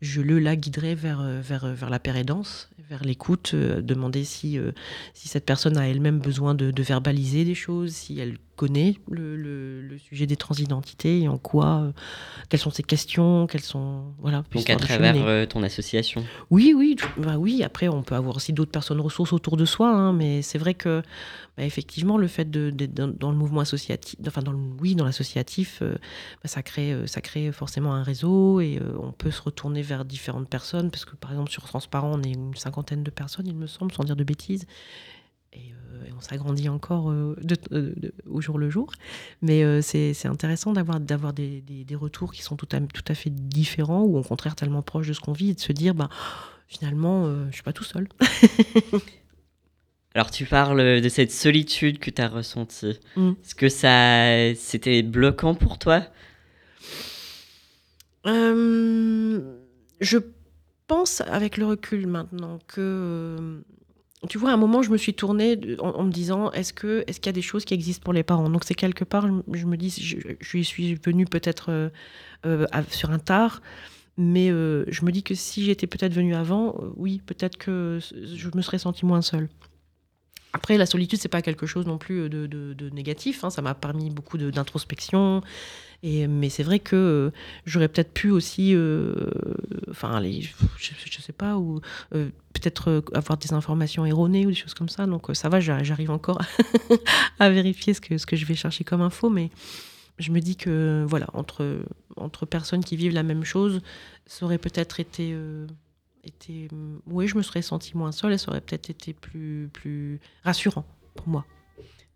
je 0.00 0.20
le 0.20 0.38
la 0.38 0.54
guiderais 0.56 0.94
vers, 0.94 1.20
euh, 1.20 1.40
vers, 1.40 1.64
euh, 1.64 1.74
vers 1.74 1.90
la 1.90 1.98
pérédance, 1.98 2.70
vers 2.88 3.02
l'écoute, 3.04 3.50
euh, 3.54 3.80
demander 3.82 4.24
si, 4.24 4.58
euh, 4.58 4.72
si 5.14 5.28
cette 5.28 5.44
personne 5.44 5.76
a 5.76 5.88
elle-même 5.88 6.20
besoin 6.20 6.54
de, 6.54 6.70
de 6.70 6.82
verbaliser 6.82 7.44
des 7.44 7.54
choses, 7.54 7.92
si 7.92 8.18
elle 8.20 8.38
connaît 8.56 8.96
le, 9.08 9.36
le- 9.36 9.82
le 9.82 9.98
sujet 9.98 10.26
des 10.26 10.34
transidentités 10.36 11.20
et 11.20 11.28
en 11.28 11.38
quoi, 11.38 11.82
euh, 11.82 11.92
quelles 12.48 12.58
sont 12.60 12.70
ses 12.70 12.82
questions, 12.82 13.46
quelles 13.46 13.60
sont. 13.62 14.02
Voilà, 14.18 14.38
Donc, 14.52 14.68
à 14.70 14.76
travers 14.76 15.12
ton 15.46 15.62
association 15.62 16.24
Oui, 16.50 16.74
oui, 16.76 16.96
bah 17.16 17.36
oui. 17.38 17.62
Après, 17.62 17.86
on 17.88 18.02
peut 18.02 18.16
avoir 18.16 18.34
aussi 18.36 18.52
d'autres 18.52 18.72
personnes 18.72 19.00
ressources 19.00 19.32
autour 19.32 19.56
de 19.56 19.64
soi, 19.64 19.90
hein, 19.90 20.12
mais 20.12 20.42
c'est 20.42 20.58
vrai 20.58 20.74
que, 20.74 21.02
bah, 21.56 21.64
effectivement, 21.64 22.18
le 22.18 22.26
fait 22.26 22.50
d'être 22.50 22.94
dans, 22.94 23.06
dans 23.08 23.30
le 23.30 23.36
mouvement 23.36 23.60
associatif, 23.60 24.18
enfin, 24.26 24.42
dans 24.42 24.52
le, 24.52 24.58
oui, 24.80 24.96
dans 24.96 25.04
l'associatif, 25.04 25.80
bah, 25.80 25.98
ça 26.46 26.62
crée, 26.62 26.96
ça 27.06 27.20
crée 27.20 27.52
forcément 27.52 27.94
un 27.94 28.02
réseau 28.02 28.60
et 28.60 28.80
on 29.00 29.12
peut 29.12 29.30
se 29.30 29.40
retourner 29.42 29.82
vers 29.82 29.87
différentes 30.04 30.48
personnes 30.48 30.90
parce 30.90 31.04
que, 31.04 31.16
par 31.16 31.30
exemple, 31.32 31.50
sur 31.50 31.64
Transparent, 31.64 32.10
on 32.14 32.22
est 32.22 32.32
une 32.32 32.54
cinquantaine 32.54 33.02
de 33.02 33.10
personnes, 33.10 33.46
il 33.46 33.56
me 33.56 33.66
semble, 33.66 33.92
sans 33.92 34.04
dire 34.04 34.16
de 34.16 34.24
bêtises. 34.24 34.66
Et, 35.54 35.72
euh, 35.72 36.04
et 36.06 36.12
on 36.12 36.20
s'agrandit 36.20 36.68
encore 36.68 37.10
euh, 37.10 37.34
de- 37.42 37.56
de- 37.70 37.94
de- 37.96 38.14
au 38.26 38.40
jour 38.40 38.58
le 38.58 38.68
jour. 38.70 38.92
Mais 39.40 39.64
euh, 39.64 39.80
c'est 39.82 40.14
intéressant 40.26 40.72
d'avoir 40.72 41.32
des, 41.32 41.62
des- 41.62 41.84
des 41.84 41.94
retours 41.94 42.32
qui 42.32 42.42
sont 42.42 42.56
tout 42.56 42.68
à, 42.72 42.80
tout 42.80 43.04
à 43.08 43.14
fait 43.14 43.30
différents 43.30 44.02
ou 44.02 44.18
au 44.18 44.22
contraire 44.22 44.54
tellement 44.56 44.82
proches 44.82 45.08
de 45.08 45.12
ce 45.14 45.20
qu'on 45.20 45.32
vit 45.32 45.50
et 45.50 45.54
de 45.54 45.60
se 45.60 45.72
dire, 45.72 45.94
bah, 45.94 46.10
finalement, 46.66 47.24
euh, 47.26 47.46
je 47.48 47.54
suis 47.54 47.62
pas 47.62 47.72
tout 47.72 47.84
seul. 47.84 48.08
Alors, 50.14 50.30
tu 50.30 50.44
parles 50.46 51.00
de 51.00 51.08
cette 51.08 51.30
solitude 51.32 51.98
que 51.98 52.10
tu 52.10 52.20
as 52.20 52.28
ressentie. 52.28 52.98
Mm. 53.16 53.30
Est-ce 53.42 53.54
que 53.54 53.68
ça, 53.68 54.54
c'était 54.60 55.02
bloquant 55.02 55.54
pour 55.54 55.78
toi? 55.78 56.02
Euh, 58.26 59.57
je 60.00 60.18
pense 60.86 61.20
avec 61.22 61.56
le 61.56 61.66
recul 61.66 62.06
maintenant 62.06 62.58
que 62.66 62.80
euh, 62.80 63.60
tu 64.28 64.38
vois 64.38 64.50
à 64.50 64.54
un 64.54 64.56
moment 64.56 64.82
je 64.82 64.90
me 64.90 64.96
suis 64.96 65.14
tournée 65.14 65.58
en, 65.78 66.02
me 66.04 66.10
disant 66.10 66.50
est-ce 66.52 66.72
que 66.72 67.04
est-ce 67.06 67.20
qu'il 67.20 67.26
y 67.26 67.30
a 67.30 67.32
des 67.32 67.42
choses 67.42 67.64
qui 67.64 67.74
existent 67.74 68.02
pour 68.02 68.12
les 68.12 68.22
parents? 68.22 68.48
Donc 68.48 68.64
c'est 68.64 68.74
quelque 68.74 69.04
part 69.04 69.28
je, 69.52 69.66
me- 69.66 69.76
dis 69.76 69.90
je, 70.40 70.58
suis 70.62 70.94
venue 70.94 71.24
peut-être 71.26 71.70
euh, 71.70 71.88
euh, 72.46 72.66
sur 72.90 73.10
un 73.10 73.18
tard 73.18 73.62
mais 74.16 74.48
je 74.48 75.04
me 75.04 75.12
dis 75.12 75.22
que 75.22 75.34
si 75.34 75.64
j'étais 75.64 75.86
peut-être 75.86 76.12
venue 76.12 76.34
avant 76.34 76.74
oui 76.96 77.22
peut-être 77.24 77.56
que 77.56 78.00
je 78.00 78.48
me 78.54 78.62
serais 78.62 78.78
sentie 78.78 79.06
moins 79.06 79.22
seule 79.22 79.48
après, 80.52 80.78
la 80.78 80.86
solitude, 80.86 81.18
c'est 81.20 81.28
pas 81.28 81.42
quelque 81.42 81.66
chose 81.66 81.86
non 81.86 81.98
plus 81.98 82.28
de, 82.28 82.90
négatif. 82.90 83.44
hein. 83.44 83.50
Ça 83.50 83.62
m'a 83.62 83.74
permis 83.74 84.10
beaucoup 84.10 84.38
d'introspection. 84.38 85.42
Mais 86.02 86.48
c'est 86.48 86.62
vrai 86.62 86.78
que 86.78 86.94
euh, 86.96 87.30
j'aurais 87.66 87.88
peut-être 87.88 88.12
pu 88.12 88.30
aussi, 88.30 88.74
euh, 88.74 89.30
enfin, 89.90 90.22
je, 90.22 90.48
je 90.78 91.20
sais 91.20 91.32
pas, 91.32 91.56
ou 91.56 91.80
euh, 92.14 92.30
peut-être 92.52 93.02
avoir 93.14 93.36
des 93.36 93.52
informations 93.52 94.06
erronées 94.06 94.46
ou 94.46 94.50
des 94.50 94.54
choses 94.54 94.74
comme 94.74 94.88
ça. 94.88 95.06
Donc 95.06 95.26
ça 95.34 95.48
va, 95.48 95.60
j'a- 95.60 95.82
j'arrive 95.82 96.10
encore 96.10 96.40
à 97.38 97.50
vérifier 97.50 97.94
ce 97.94 98.00
que, 98.00 98.36
je 98.36 98.44
vais 98.46 98.54
chercher 98.54 98.84
comme 98.84 99.00
info. 99.02 99.28
Mais 99.28 99.50
je 100.18 100.30
me 100.30 100.40
dis 100.40 100.56
que, 100.56 101.04
voilà, 101.08 101.26
entre, 101.32 101.84
personnes 102.46 102.84
qui 102.84 102.96
vivent 102.96 103.14
la 103.14 103.24
même 103.24 103.44
chose, 103.44 103.80
ça 104.26 104.44
aurait 104.44 104.58
peut-être 104.58 105.00
été. 105.00 105.36
oui, 107.06 107.26
je 107.26 107.36
me 107.36 107.42
serais 107.42 107.62
sentie 107.62 107.96
moins 107.96 108.12
seule 108.12 108.32
et 108.32 108.38
ça 108.38 108.50
aurait 108.50 108.60
peut-être 108.60 108.90
été 108.90 109.14
plus 109.14 110.20
rassurant 110.44 110.84
pour 111.16 111.28
moi. 111.28 111.44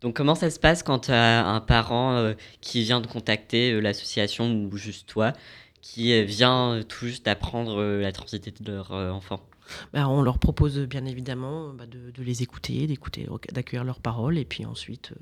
Donc, 0.03 0.17
comment 0.17 0.35
ça 0.35 0.51
se 0.51 0.59
passe 0.59 0.83
quand 0.83 0.99
tu 1.01 1.13
as 1.13 1.47
un 1.47 1.61
parent 1.61 2.17
euh, 2.17 2.35
qui 2.61 2.83
vient 2.83 3.01
de 3.01 3.07
contacter 3.07 3.73
euh, 3.73 3.81
l'association 3.81 4.53
ou 4.53 4.77
juste 4.77 5.09
toi, 5.09 5.33
qui 5.81 6.13
euh, 6.13 6.25
vient 6.25 6.83
tout 6.89 7.07
juste 7.07 7.25
d'apprendre 7.25 7.81
euh, 7.81 8.01
la 8.01 8.11
transidentité 8.11 8.65
de 8.65 8.73
leur 8.73 8.91
enfant? 8.91 9.41
Ben, 9.93 10.09
on 10.09 10.21
leur 10.21 10.39
propose 10.39 10.77
bien 10.81 11.05
évidemment 11.07 11.73
bah, 11.73 11.87
de, 11.87 12.23
les 12.23 12.43
écouter, 12.43 12.87
d'écouter, 12.89 13.29
d'accueillir 13.53 13.85
leurs 13.85 14.01
paroles, 14.01 14.37
et 14.37 14.45
puis 14.45 14.67
ensuite, 14.67 15.15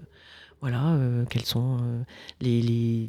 voilà, 0.62 0.98
quelles 1.28 1.44
sont 1.44 2.04
les, 2.40 3.06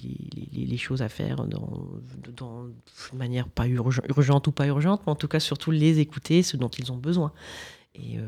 choses 0.77 1.01
à 1.01 1.09
faire 1.09 1.37
dans, 1.47 1.87
de 2.27 3.17
manière 3.17 3.47
pas 3.47 3.65
urgen- 3.65 4.05
urgente 4.09 4.47
ou 4.47 4.51
pas 4.51 4.67
urgente, 4.67 5.01
mais 5.07 5.11
en 5.11 5.15
tout 5.15 5.29
cas 5.29 5.39
surtout 5.39 5.71
les 5.71 5.99
écouter, 5.99 6.43
ce 6.43 6.57
dont 6.57 6.69
ils 6.69 6.91
ont 6.91 6.97
besoin. 6.97 7.31
Et 7.95 8.19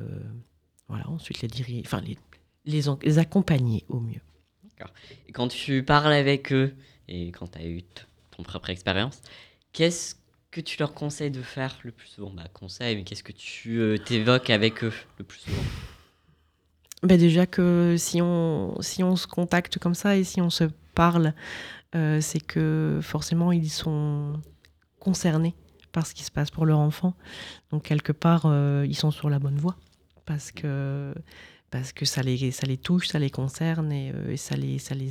voilà, 0.87 1.07
ensuite 1.09 1.41
les 1.41 1.49
diriger, 1.49 1.83
les, 2.05 2.17
les, 2.65 3.19
accompagner 3.19 3.85
au 3.89 3.99
mieux. 3.99 4.21
Et 5.27 5.31
quand 5.31 5.47
tu 5.47 5.83
parles 5.83 6.11
avec 6.11 6.51
eux, 6.51 6.75
et 7.07 7.31
quand 7.31 7.51
tu 7.51 7.59
as 7.59 7.65
eu 7.65 7.83
ton 8.31 8.43
propre 8.43 8.69
expérience, 8.69 9.21
qu'est-ce 9.71 10.15
que 10.51 10.61
tu 10.61 10.77
leur 10.79 10.93
conseilles 10.93 11.31
de 11.31 11.41
faire 11.41 11.79
le 11.83 11.91
plus 11.91 12.07
souvent? 12.07 12.31
Bah, 12.31 12.43
conseil, 12.53 12.95
mais 12.95 13.03
qu'est-ce 13.03 13.23
que 13.23 13.31
tu 13.31 13.79
euh, 13.79 13.97
t'évoques 13.97 14.49
avec 14.49 14.83
eux 14.83 14.93
le 15.17 15.23
plus 15.23 15.39
souvent? 15.39 15.63
Ben 17.01 17.17
déjà 17.17 17.45
que 17.45 17.95
si 17.97 18.21
on, 18.21 18.77
si 18.81 19.03
on 19.03 19.17
se 19.17 19.27
contacte 19.27 19.77
comme 19.77 19.95
ça 19.95 20.15
et 20.15 20.23
si 20.23 20.39
on 20.39 20.49
se 20.49 20.63
parle, 20.95 21.33
euh, 21.95 22.21
c'est 22.21 22.39
que 22.39 22.99
forcément 23.01 23.51
ils 23.51 23.69
sont 23.69 24.39
concernés 24.99 25.53
par 25.91 26.07
ce 26.07 26.13
qui 26.13 26.23
se 26.23 26.31
passe 26.31 26.49
pour 26.49 26.65
leur 26.65 26.79
enfant. 26.79 27.13
Donc 27.71 27.83
quelque 27.83 28.13
part, 28.13 28.43
euh, 28.45 28.85
ils 28.87 28.95
sont 28.95 29.11
sur 29.11 29.29
la 29.29 29.39
bonne 29.39 29.57
voie 29.57 29.75
parce 30.25 30.51
que 30.51 31.13
parce 31.73 31.91
que 31.91 32.05
ça 32.05 32.21
les, 32.21 32.51
ça 32.51 32.67
les 32.67 32.77
touche, 32.77 33.07
ça 33.07 33.17
les 33.17 33.31
concerne 33.31 33.91
et, 33.91 34.11
euh, 34.13 34.33
et 34.33 34.37
ça 34.37 34.55
les, 34.55 34.77
ça 34.77 34.93
les, 34.93 35.09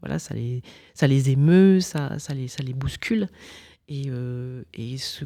voilà, 0.00 0.18
ça 0.18 0.34
les, 0.34 0.60
ça 0.92 1.06
les 1.06 1.30
émeut, 1.30 1.78
ça, 1.80 2.18
ça 2.18 2.34
les, 2.34 2.48
ça 2.48 2.64
les 2.64 2.74
bouscule. 2.74 3.28
Et, 3.86 4.06
euh, 4.08 4.64
et 4.74 4.98
ce 4.98 5.24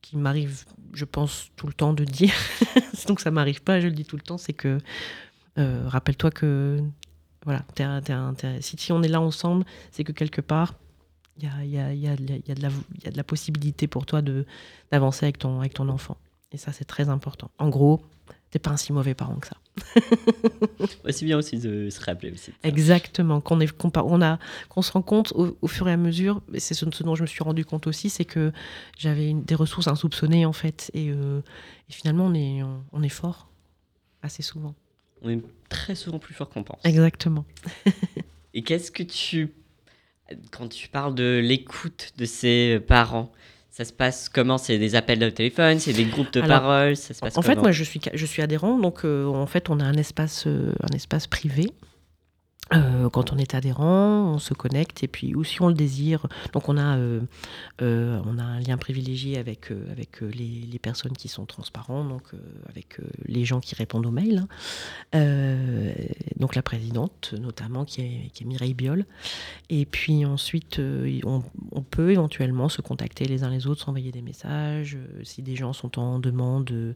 qui 0.00 0.16
m'arrive, 0.16 0.64
je 0.92 1.04
pense 1.04 1.50
tout 1.56 1.66
le 1.66 1.72
temps 1.72 1.92
de 1.92 2.04
dire, 2.04 2.32
donc 3.08 3.18
ça 3.18 3.32
m'arrive 3.32 3.60
pas, 3.60 3.80
je 3.80 3.88
le 3.88 3.92
dis 3.92 4.04
tout 4.04 4.14
le 4.14 4.22
temps, 4.22 4.38
c'est 4.38 4.52
que 4.52 4.78
euh, 5.58 5.82
rappelle-toi 5.88 6.30
que 6.30 6.80
voilà, 7.44 7.64
si, 8.60 8.92
on 8.92 9.02
est 9.02 9.08
là 9.08 9.20
ensemble, 9.20 9.64
c'est 9.90 10.04
que 10.04 10.12
quelque 10.12 10.40
part, 10.40 10.74
il 11.38 11.50
y 11.64 11.66
y, 11.66 11.96
y, 11.96 12.02
y, 12.02 12.06
a 12.08 12.14
de 12.14 13.16
la- 13.16 13.24
possibilité 13.24 13.88
pour 13.88 14.06
toi 14.06 14.22
d'avancer 14.92 15.24
avec 15.26 15.38
ton, 15.38 15.58
avec 15.58 15.74
ton 15.74 15.88
enfant. 15.88 16.18
Et 16.52 16.56
ça, 16.56 16.70
c'est 16.72 16.84
très 16.84 17.08
important. 17.08 17.50
En 17.58 17.68
gros, 17.68 18.02
t'es 18.50 18.58
pas 18.58 18.70
un 18.70 18.76
si 18.76 18.92
mauvais 18.92 19.14
parent 19.14 19.36
que 19.36 19.46
ça. 19.48 19.56
Ouais, 21.04 21.12
C'est 21.12 21.24
bien 21.24 21.38
aussi 21.38 21.58
de 21.58 21.88
se 21.90 22.00
rappeler 22.00 22.32
aussi. 22.32 22.52
Exactement. 22.62 23.40
Qu'on 23.40 23.58
on 23.58 24.22
a, 24.22 24.38
se 24.80 24.92
rend 24.92 25.02
compte 25.02 25.32
au, 25.34 25.56
au 25.60 25.66
fur 25.68 25.88
et 25.88 25.92
à 25.92 25.96
mesure, 25.96 26.42
c'est 26.58 26.74
ce, 26.74 26.84
ce 26.90 27.02
dont 27.02 27.14
je 27.14 27.22
me 27.22 27.26
suis 27.26 27.42
rendu 27.42 27.64
compte 27.64 27.86
aussi, 27.86 28.10
c'est 28.10 28.24
que 28.24 28.52
j'avais 28.98 29.32
des 29.32 29.54
ressources 29.54 29.88
insoupçonnées 29.88 30.46
en 30.46 30.52
fait. 30.52 30.90
Et, 30.94 31.10
euh, 31.10 31.40
et 31.88 31.92
finalement, 31.92 32.26
on 32.26 32.34
est, 32.34 32.62
on, 32.62 32.82
on 32.92 33.02
est 33.02 33.08
fort 33.08 33.48
assez 34.22 34.42
souvent. 34.42 34.74
On 35.22 35.30
est 35.30 35.42
très 35.68 35.94
souvent 35.94 36.18
plus 36.18 36.34
fort 36.34 36.48
qu'on 36.48 36.62
pense. 36.62 36.80
Exactement. 36.84 37.44
Et 38.54 38.62
qu'est-ce 38.62 38.90
que 38.90 39.02
tu. 39.02 39.52
Quand 40.50 40.68
tu 40.68 40.88
parles 40.88 41.14
de 41.14 41.40
l'écoute 41.42 42.12
de 42.16 42.24
ses 42.24 42.80
parents, 42.86 43.32
Ça 43.70 43.84
se 43.84 43.92
passe 43.92 44.28
comment? 44.28 44.58
C'est 44.58 44.78
des 44.78 44.96
appels 44.96 45.20
de 45.20 45.30
téléphone? 45.30 45.78
C'est 45.78 45.92
des 45.92 46.04
groupes 46.04 46.32
de 46.32 46.40
Alors, 46.40 46.60
parole? 46.60 46.96
Ça 46.96 47.14
se 47.14 47.20
passe 47.20 47.38
En 47.38 47.42
fait, 47.42 47.56
moi, 47.56 47.70
je 47.70 47.84
suis, 47.84 48.00
je 48.12 48.26
suis 48.26 48.42
adhérent, 48.42 48.78
donc 48.78 49.04
euh, 49.04 49.26
en 49.26 49.46
fait, 49.46 49.70
on 49.70 49.78
a 49.78 49.84
un 49.84 49.94
espace, 49.94 50.44
euh, 50.46 50.72
un 50.82 50.94
espace 50.94 51.26
privé. 51.26 51.70
Euh, 52.72 53.10
quand 53.10 53.32
on 53.32 53.36
est 53.36 53.54
adhérent, 53.54 54.32
on 54.34 54.38
se 54.38 54.54
connecte 54.54 55.02
et 55.02 55.08
puis 55.08 55.34
ou 55.34 55.42
si 55.42 55.60
on 55.60 55.68
le 55.68 55.74
désire, 55.74 56.26
donc 56.52 56.68
on 56.68 56.76
a, 56.76 56.98
euh, 56.98 57.20
euh, 57.82 58.20
on 58.26 58.38
a 58.38 58.44
un 58.44 58.60
lien 58.60 58.76
privilégié 58.76 59.38
avec, 59.38 59.72
avec 59.90 60.20
les, 60.20 60.78
personnes 60.80 61.12
qui 61.12 61.28
sont 61.28 61.44
transparents, 61.44 62.04
donc 62.04 62.22
avec 62.68 62.98
les 63.26 63.44
gens 63.44 63.60
qui 63.60 63.74
répondent 63.74 64.06
aux 64.06 64.10
mails. 64.10 64.46
hein. 65.12 65.92
Donc 66.38 66.54
la 66.54 66.62
présidente 66.62 67.34
notamment 67.38 67.84
qui 67.84 68.00
est, 68.00 68.30
qui 68.32 68.44
est 68.44 68.46
Mireille 68.46 68.72
Biol. 68.72 69.04
Et 69.68 69.84
puis 69.84 70.24
ensuite, 70.24 70.80
on, 71.24 71.82
peut 71.82 72.12
éventuellement 72.12 72.70
se 72.70 72.80
contacter 72.80 73.26
les 73.26 73.42
uns 73.44 73.50
les 73.50 73.66
autres, 73.66 73.82
s'envoyer 73.82 74.10
des 74.10 74.22
messages, 74.22 74.96
si 75.22 75.42
des 75.42 75.54
gens 75.54 75.74
sont 75.74 75.98
en 75.98 76.18
demande 76.18 76.64
de, 76.64 76.94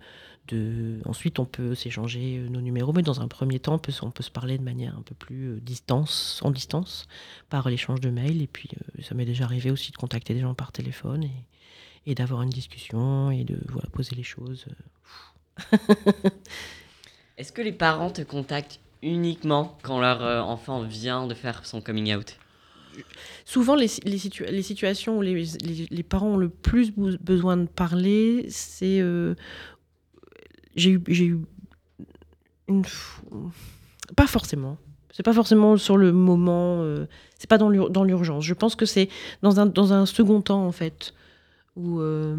Ensuite, 1.06 1.38
on 1.38 1.46
peut 1.46 1.74
s'échanger 1.74 2.46
nos 2.50 2.60
numéros, 2.60 2.92
mais 2.92 3.02
dans 3.02 3.20
un 3.20 3.28
premier 3.28 3.58
temps, 3.60 3.74
on 3.74 3.78
peut, 3.78 3.92
se- 3.92 4.30
parler 4.30 4.58
de 4.58 4.62
manière 4.62 4.96
un 4.96 5.02
peu 5.02 5.14
plus 5.14 5.60
distance, 5.64 6.40
en 6.42 6.50
distance, 6.50 7.06
par 7.48 7.68
l'échange 7.68 8.00
de 8.00 8.10
mails. 8.10 8.42
Et 8.42 8.46
puis, 8.46 8.68
euh, 8.76 9.02
ça 9.02 9.14
m'est 9.14 9.24
déjà 9.24 9.44
arrivé 9.44 9.70
aussi 9.70 9.90
de 9.92 9.96
contacter 9.96 10.34
des 10.34 10.40
gens 10.40 10.54
par 10.54 10.72
téléphone 10.72 11.24
et, 11.24 11.32
et 12.06 12.14
d'avoir 12.14 12.42
une 12.42 12.50
discussion 12.50 13.30
et 13.30 13.44
de 13.44 13.58
voilà, 13.68 13.88
poser 13.90 14.14
les 14.14 14.22
choses. 14.22 14.66
Est-ce 17.38 17.52
que 17.52 17.62
les 17.62 17.72
parents 17.72 18.10
te 18.10 18.22
contactent 18.22 18.80
uniquement 19.02 19.76
quand 19.82 20.00
leur 20.00 20.22
euh, 20.22 20.40
enfant 20.40 20.82
vient 20.82 21.26
de 21.26 21.34
faire 21.34 21.66
son 21.66 21.80
coming 21.80 22.14
out? 22.14 22.36
Souvent, 23.44 23.74
les, 23.74 23.88
les, 24.04 24.18
situa- 24.18 24.50
les 24.50 24.62
situations 24.62 25.18
où 25.18 25.22
les, 25.22 26.02
parents 26.08 26.34
ont 26.34 26.36
le 26.36 26.48
plus 26.48 26.92
besoin 26.92 27.56
de 27.56 27.66
parler, 27.66 28.46
c'est. 28.48 29.00
euh, 29.00 29.34
j'ai 30.76 30.90
eu, 30.90 31.02
eu 31.08 31.38
une. 32.68 32.84
Pas 34.16 34.26
forcément. 34.26 34.78
C'est 35.16 35.22
pas 35.22 35.32
forcément 35.32 35.76
sur 35.76 35.96
le 35.96 36.12
moment. 36.12 36.78
euh, 36.82 37.06
c'est 37.38 37.48
pas 37.48 37.56
dans 37.56 37.68
l'ur- 37.70 37.88
dans 37.88 38.02
l'urgence. 38.02 38.44
Je 38.44 38.52
pense 38.52 38.74
que 38.74 38.84
c'est 38.84 39.08
dans 39.42 39.60
un, 39.60 39.66
dans 39.66 39.92
un 39.92 40.06
second 40.06 40.40
temps, 40.42 40.66
en 40.66 40.72
fait, 40.72 41.14
où, 41.76 42.00
euh, 42.00 42.36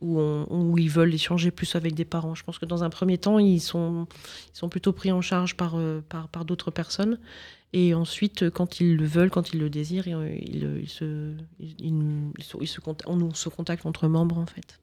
où, 0.00 0.78
ils 0.78 0.88
veulent 0.90 1.12
échanger 1.12 1.50
plus 1.50 1.74
avec 1.74 1.94
des 1.94 2.04
parents. 2.04 2.36
Je 2.36 2.44
pense 2.44 2.60
que 2.60 2.66
dans 2.66 2.84
un 2.84 2.90
premier 2.90 3.18
temps, 3.18 3.40
ils 3.40 3.60
sont, 3.60 4.06
ils 4.54 4.56
sont 4.56 4.68
plutôt 4.68 4.92
pris 4.92 5.10
en 5.10 5.22
charge 5.22 5.56
par, 5.56 5.74
euh, 5.76 6.02
par, 6.08 6.44
d'autres 6.44 6.70
personnes. 6.70 7.18
Et 7.72 7.94
ensuite, 7.94 8.44
euh, 8.44 8.50
quand 8.50 8.78
ils 8.80 8.96
le 8.96 9.06
veulent, 9.06 9.30
quand 9.30 9.52
ils 9.52 9.58
le 9.58 9.68
désirent, 9.68 10.04
euh, 10.06 10.28
ils, 10.40 10.88
se, 10.88 11.32
ils, 11.58 12.34
se- 12.44 12.56
ils 12.60 12.68
se 12.68 12.80
on 13.06 13.20
on 13.22 13.34
se 13.34 13.48
contacte 13.48 13.86
entre 13.86 14.06
membres, 14.06 14.38
en 14.38 14.46
fait. 14.46 14.78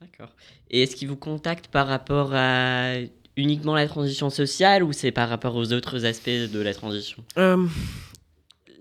D'accord. 0.00 0.30
Et 0.70 0.84
est-ce 0.84 0.96
qu'ils 0.96 1.08
vous 1.08 1.16
contactent 1.16 1.68
par 1.68 1.86
rapport 1.86 2.30
à 2.32 2.92
uniquement 3.38 3.74
la 3.74 3.86
transition 3.86 4.28
sociale 4.30 4.82
ou 4.82 4.92
c'est 4.92 5.12
par 5.12 5.28
rapport 5.28 5.54
aux 5.56 5.72
autres 5.72 6.04
aspects 6.04 6.28
de 6.28 6.60
la 6.60 6.74
transition 6.74 7.22
Euh, 7.38 7.66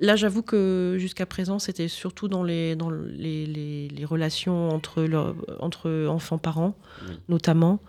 là, 0.02 0.16
j'avoue 0.16 0.42
que 0.42 0.96
jusqu'à 1.00 1.26
présent, 1.26 1.60
c'était 1.60 1.88
surtout 1.88 2.28
dans 2.28 2.44
les, 2.44 2.76
dans 2.76 2.90
les, 2.90 3.46
les- 3.46 3.88
les 3.88 4.06
relations 4.06 4.70
entre, 4.70 5.04
leur- 5.04 5.36
entre 5.60 6.08
enfants-parents, 6.08 6.76
Oui. 7.08 7.16
notamment. 7.30 7.80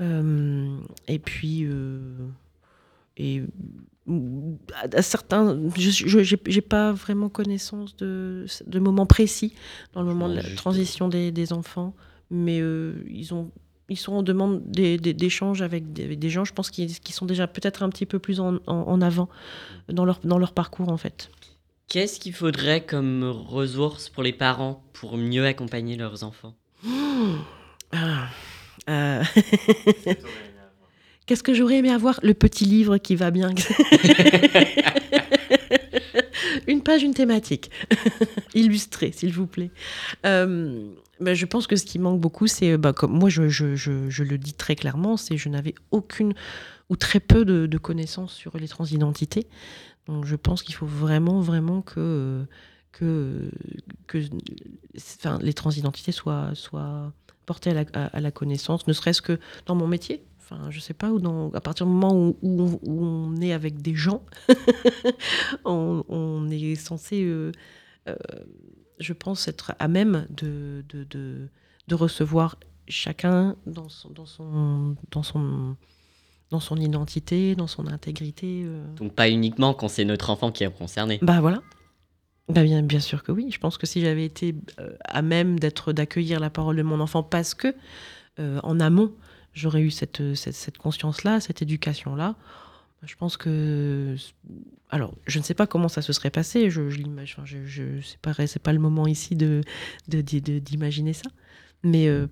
Euh, 0.00 0.76
et 1.08 1.18
puis. 1.18 1.64
euh, 1.64 2.00
et 3.18 3.42
à, 4.74 4.98
à 4.98 5.02
certains. 5.02 5.58
Je 5.76 6.54
n'ai 6.54 6.60
pas 6.60 6.92
vraiment 6.92 7.28
connaissance 7.30 7.96
de, 7.96 8.44
de 8.66 8.78
moments 8.78 9.06
précis 9.06 9.54
dans 9.94 10.02
le 10.02 10.08
moment 10.08 10.28
de 10.28 10.36
la 10.36 10.42
transition 10.54 11.08
des, 11.08 11.32
des 11.32 11.52
enfants, 11.52 11.94
mais 12.30 12.58
ils 12.58 13.30
ont. 13.32 13.50
Ils 13.88 13.96
sont 13.96 14.14
en 14.14 14.22
demande 14.24 14.62
d'échanges 14.70 15.62
avec, 15.62 15.92
des- 15.92 16.02
avec 16.04 16.18
des 16.18 16.28
gens, 16.30 16.44
je 16.44 16.52
pense, 16.52 16.70
qui, 16.70 16.86
qui 16.86 17.12
sont 17.12 17.26
déjà 17.26 17.46
peut-être 17.46 17.82
un 17.84 17.88
petit 17.88 18.06
peu 18.06 18.18
plus 18.18 18.40
en, 18.40 18.56
en- 18.66 18.74
en 18.74 19.00
avant 19.00 19.28
dans 19.88 20.04
leur, 20.04 20.18
dans 20.24 20.38
leur 20.38 20.52
parcours, 20.52 20.88
en 20.88 20.96
fait. 20.96 21.30
Qu'est-ce 21.88 22.18
qu'il 22.18 22.32
faudrait 22.32 22.84
comme 22.84 23.22
ressources 23.24 24.08
pour 24.08 24.24
les 24.24 24.32
parents 24.32 24.82
pour 24.92 25.16
mieux 25.16 25.46
accompagner 25.46 25.94
leurs 25.96 26.24
enfants? 26.24 26.54
Ah, 27.92 28.26
euh, 28.90 29.22
Qu'est-ce 31.26 31.42
que 31.44 31.54
j'aurais 31.54 31.76
aimé 31.78 31.90
avoir? 31.90 32.18
Le 32.24 32.34
petit 32.34 32.64
livre 32.64 32.98
qui 32.98 33.14
va 33.16 33.30
bien. 33.32 33.50
une 36.66 36.82
page, 36.82 37.02
une 37.02 37.14
thématique. 37.14 37.70
Illustrée, 38.54 39.12
s'il 39.12 39.32
vous 39.32 39.46
plaît. 39.46 39.70
Euh, 40.24 40.88
ben, 41.20 41.34
je 41.34 41.46
pense 41.46 41.66
que 41.66 41.76
ce 41.76 41.84
qui 41.84 41.98
manque 41.98 42.20
beaucoup, 42.20 42.46
c'est, 42.46 42.76
bah, 42.76 42.92
comme 42.92 43.12
moi 43.12 43.28
je, 43.28 43.42
le 43.42 44.36
dis 44.36 44.54
très 44.54 44.76
clairement, 44.76 45.16
c'est 45.16 45.36
je 45.36 45.48
n'avais 45.48 45.74
aucune 45.90 46.34
ou 46.88 46.96
très 46.96 47.20
peu 47.20 47.44
de, 47.44 47.78
connaissances 47.78 48.34
sur 48.34 48.56
les 48.56 48.68
transidentités. 48.68 49.46
Donc 50.06 50.24
je 50.24 50.36
pense 50.36 50.62
qu'il 50.62 50.74
faut 50.74 50.86
vraiment, 50.86 51.40
vraiment 51.40 51.82
que, 51.82 52.44
que, 52.92 53.50
que 54.06 54.18
enfin, 54.96 55.38
les 55.42 55.52
transidentités 55.52 56.12
soient, 56.12 56.52
portées 57.46 57.70
à 57.70 58.20
la, 58.20 58.30
connaissance, 58.30 58.86
ne 58.86 58.92
serait-ce 58.92 59.22
que 59.22 59.38
dans 59.66 59.74
mon 59.74 59.86
métier. 59.86 60.24
Enfin, 60.40 60.70
je 60.70 60.78
sais 60.78 60.94
pas, 60.94 61.10
ou 61.10 61.50
à 61.54 61.60
partir 61.60 61.86
du 61.86 61.92
moment 61.92 62.14
où, 62.14 62.80
on, 62.86 63.34
est 63.40 63.52
avec 63.52 63.82
des 63.82 63.96
gens, 63.96 64.22
on, 65.64 66.48
est 66.50 66.76
censé, 66.76 67.24
euh, 67.24 67.50
euh, 68.08 68.14
je 68.98 69.12
pense, 69.12 69.48
être 69.48 69.74
à 69.78 69.88
même 69.88 70.26
de, 70.30 70.84
de, 70.88 71.04
de, 71.04 71.48
de 71.88 71.94
recevoir 71.94 72.56
chacun 72.88 73.56
dans 73.66 73.88
son, 73.88 74.10
dans 74.10 74.26
son, 74.26 74.96
dans 75.10 75.22
son, 75.22 75.76
dans 76.50 76.60
son 76.60 76.76
identité, 76.76 77.54
dans 77.54 77.66
son 77.66 77.86
intégrité. 77.86 78.62
euh. 78.64 78.84
Donc 78.94 79.12
pas 79.12 79.28
uniquement 79.28 79.74
quand 79.74 79.88
c'est 79.88 80.04
notre 80.04 80.30
enfant 80.30 80.52
qui 80.52 80.64
est 80.64 80.70
concerné. 80.70 81.18
Bah 81.22 81.40
voilà. 81.40 81.62
Bah 82.48 82.62
bien, 82.62 82.82
bien 82.82 83.00
sûr 83.00 83.24
que 83.24 83.32
oui. 83.32 83.50
Je 83.50 83.58
pense 83.58 83.76
que 83.76 83.86
si 83.86 84.00
j'avais 84.00 84.24
été 84.24 84.54
euh, 84.78 84.96
à 85.04 85.20
même 85.22 85.58
d'être 85.58 85.92
d'accueillir 85.92 86.38
la 86.38 86.48
parole 86.48 86.76
de 86.76 86.82
mon 86.82 87.00
enfant 87.00 87.24
parce 87.24 87.54
que 87.54 87.74
euh, 88.38 88.60
en 88.62 88.78
amont 88.78 89.12
j'aurais 89.52 89.80
eu 89.82 89.90
cette, 89.90 90.34
cette, 90.34 90.54
cette 90.54 90.78
conscience-là, 90.78 91.40
cette 91.40 91.62
éducation-là, 91.62 92.36
bah, 92.36 92.36
je 93.02 93.14
pense 93.16 93.36
que 93.36 94.16
alors 94.90 95.14
je 95.26 95.38
ne 95.38 95.44
sais 95.44 95.54
pas 95.54 95.66
comment 95.66 95.88
ça 95.88 96.02
se 96.02 96.12
serait 96.12 96.30
passé. 96.30 96.70
Je, 96.70 96.88
je 96.90 96.98
l'imagine. 96.98 97.34
Enfin, 97.38 97.44
je, 97.46 97.64
je 97.66 98.00
c'est 98.02 98.18
pas 98.20 98.32
c'est 98.46 98.62
pas 98.62 98.72
le 98.72 98.78
moment 98.78 99.06
ici 99.06 99.36
de 99.36 99.60
de- 100.08 100.20
de- 100.22 100.38
de- 100.38 100.58
d'imaginer 100.58 101.12
ça, 101.12 101.28
mais 101.82 102.08
euh, 102.08 102.26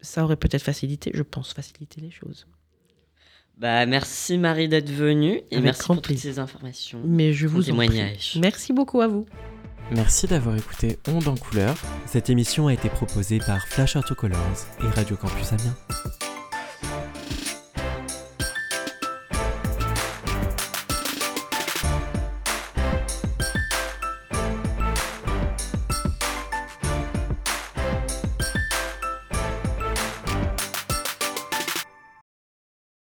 ça 0.00 0.24
aurait 0.24 0.36
peut-être 0.36 0.62
facilité, 0.62 1.10
je 1.14 1.22
pense, 1.22 1.52
faciliter 1.52 2.00
les 2.00 2.10
choses. 2.10 2.46
Bah 3.58 3.84
merci 3.84 4.38
Marie 4.38 4.68
d'être 4.70 4.90
venue 4.90 5.42
et 5.50 5.56
Avec 5.56 5.64
merci 5.64 5.86
pour 5.86 6.00
toutes 6.00 6.16
ces 6.16 6.38
informations. 6.38 7.00
Mais 7.04 7.32
je 7.34 7.46
vous 7.46 7.70
en 7.70 7.76
prie. 7.76 7.88
témoignage. 7.88 8.38
Merci 8.40 8.72
beaucoup 8.72 9.00
à 9.02 9.06
vous. 9.08 9.26
Merci 9.92 10.26
d'avoir 10.28 10.56
écouté 10.56 10.98
Onde 11.08 11.28
en 11.28 11.34
couleur. 11.36 11.74
Cette 12.06 12.30
émission 12.30 12.68
a 12.68 12.72
été 12.72 12.88
proposée 12.88 13.38
par 13.38 13.66
Flash 13.66 13.96
Autocolors 13.96 14.66
et 14.82 14.86
Radio 14.86 15.16
Campus 15.16 15.52
Amiens. 15.52 15.76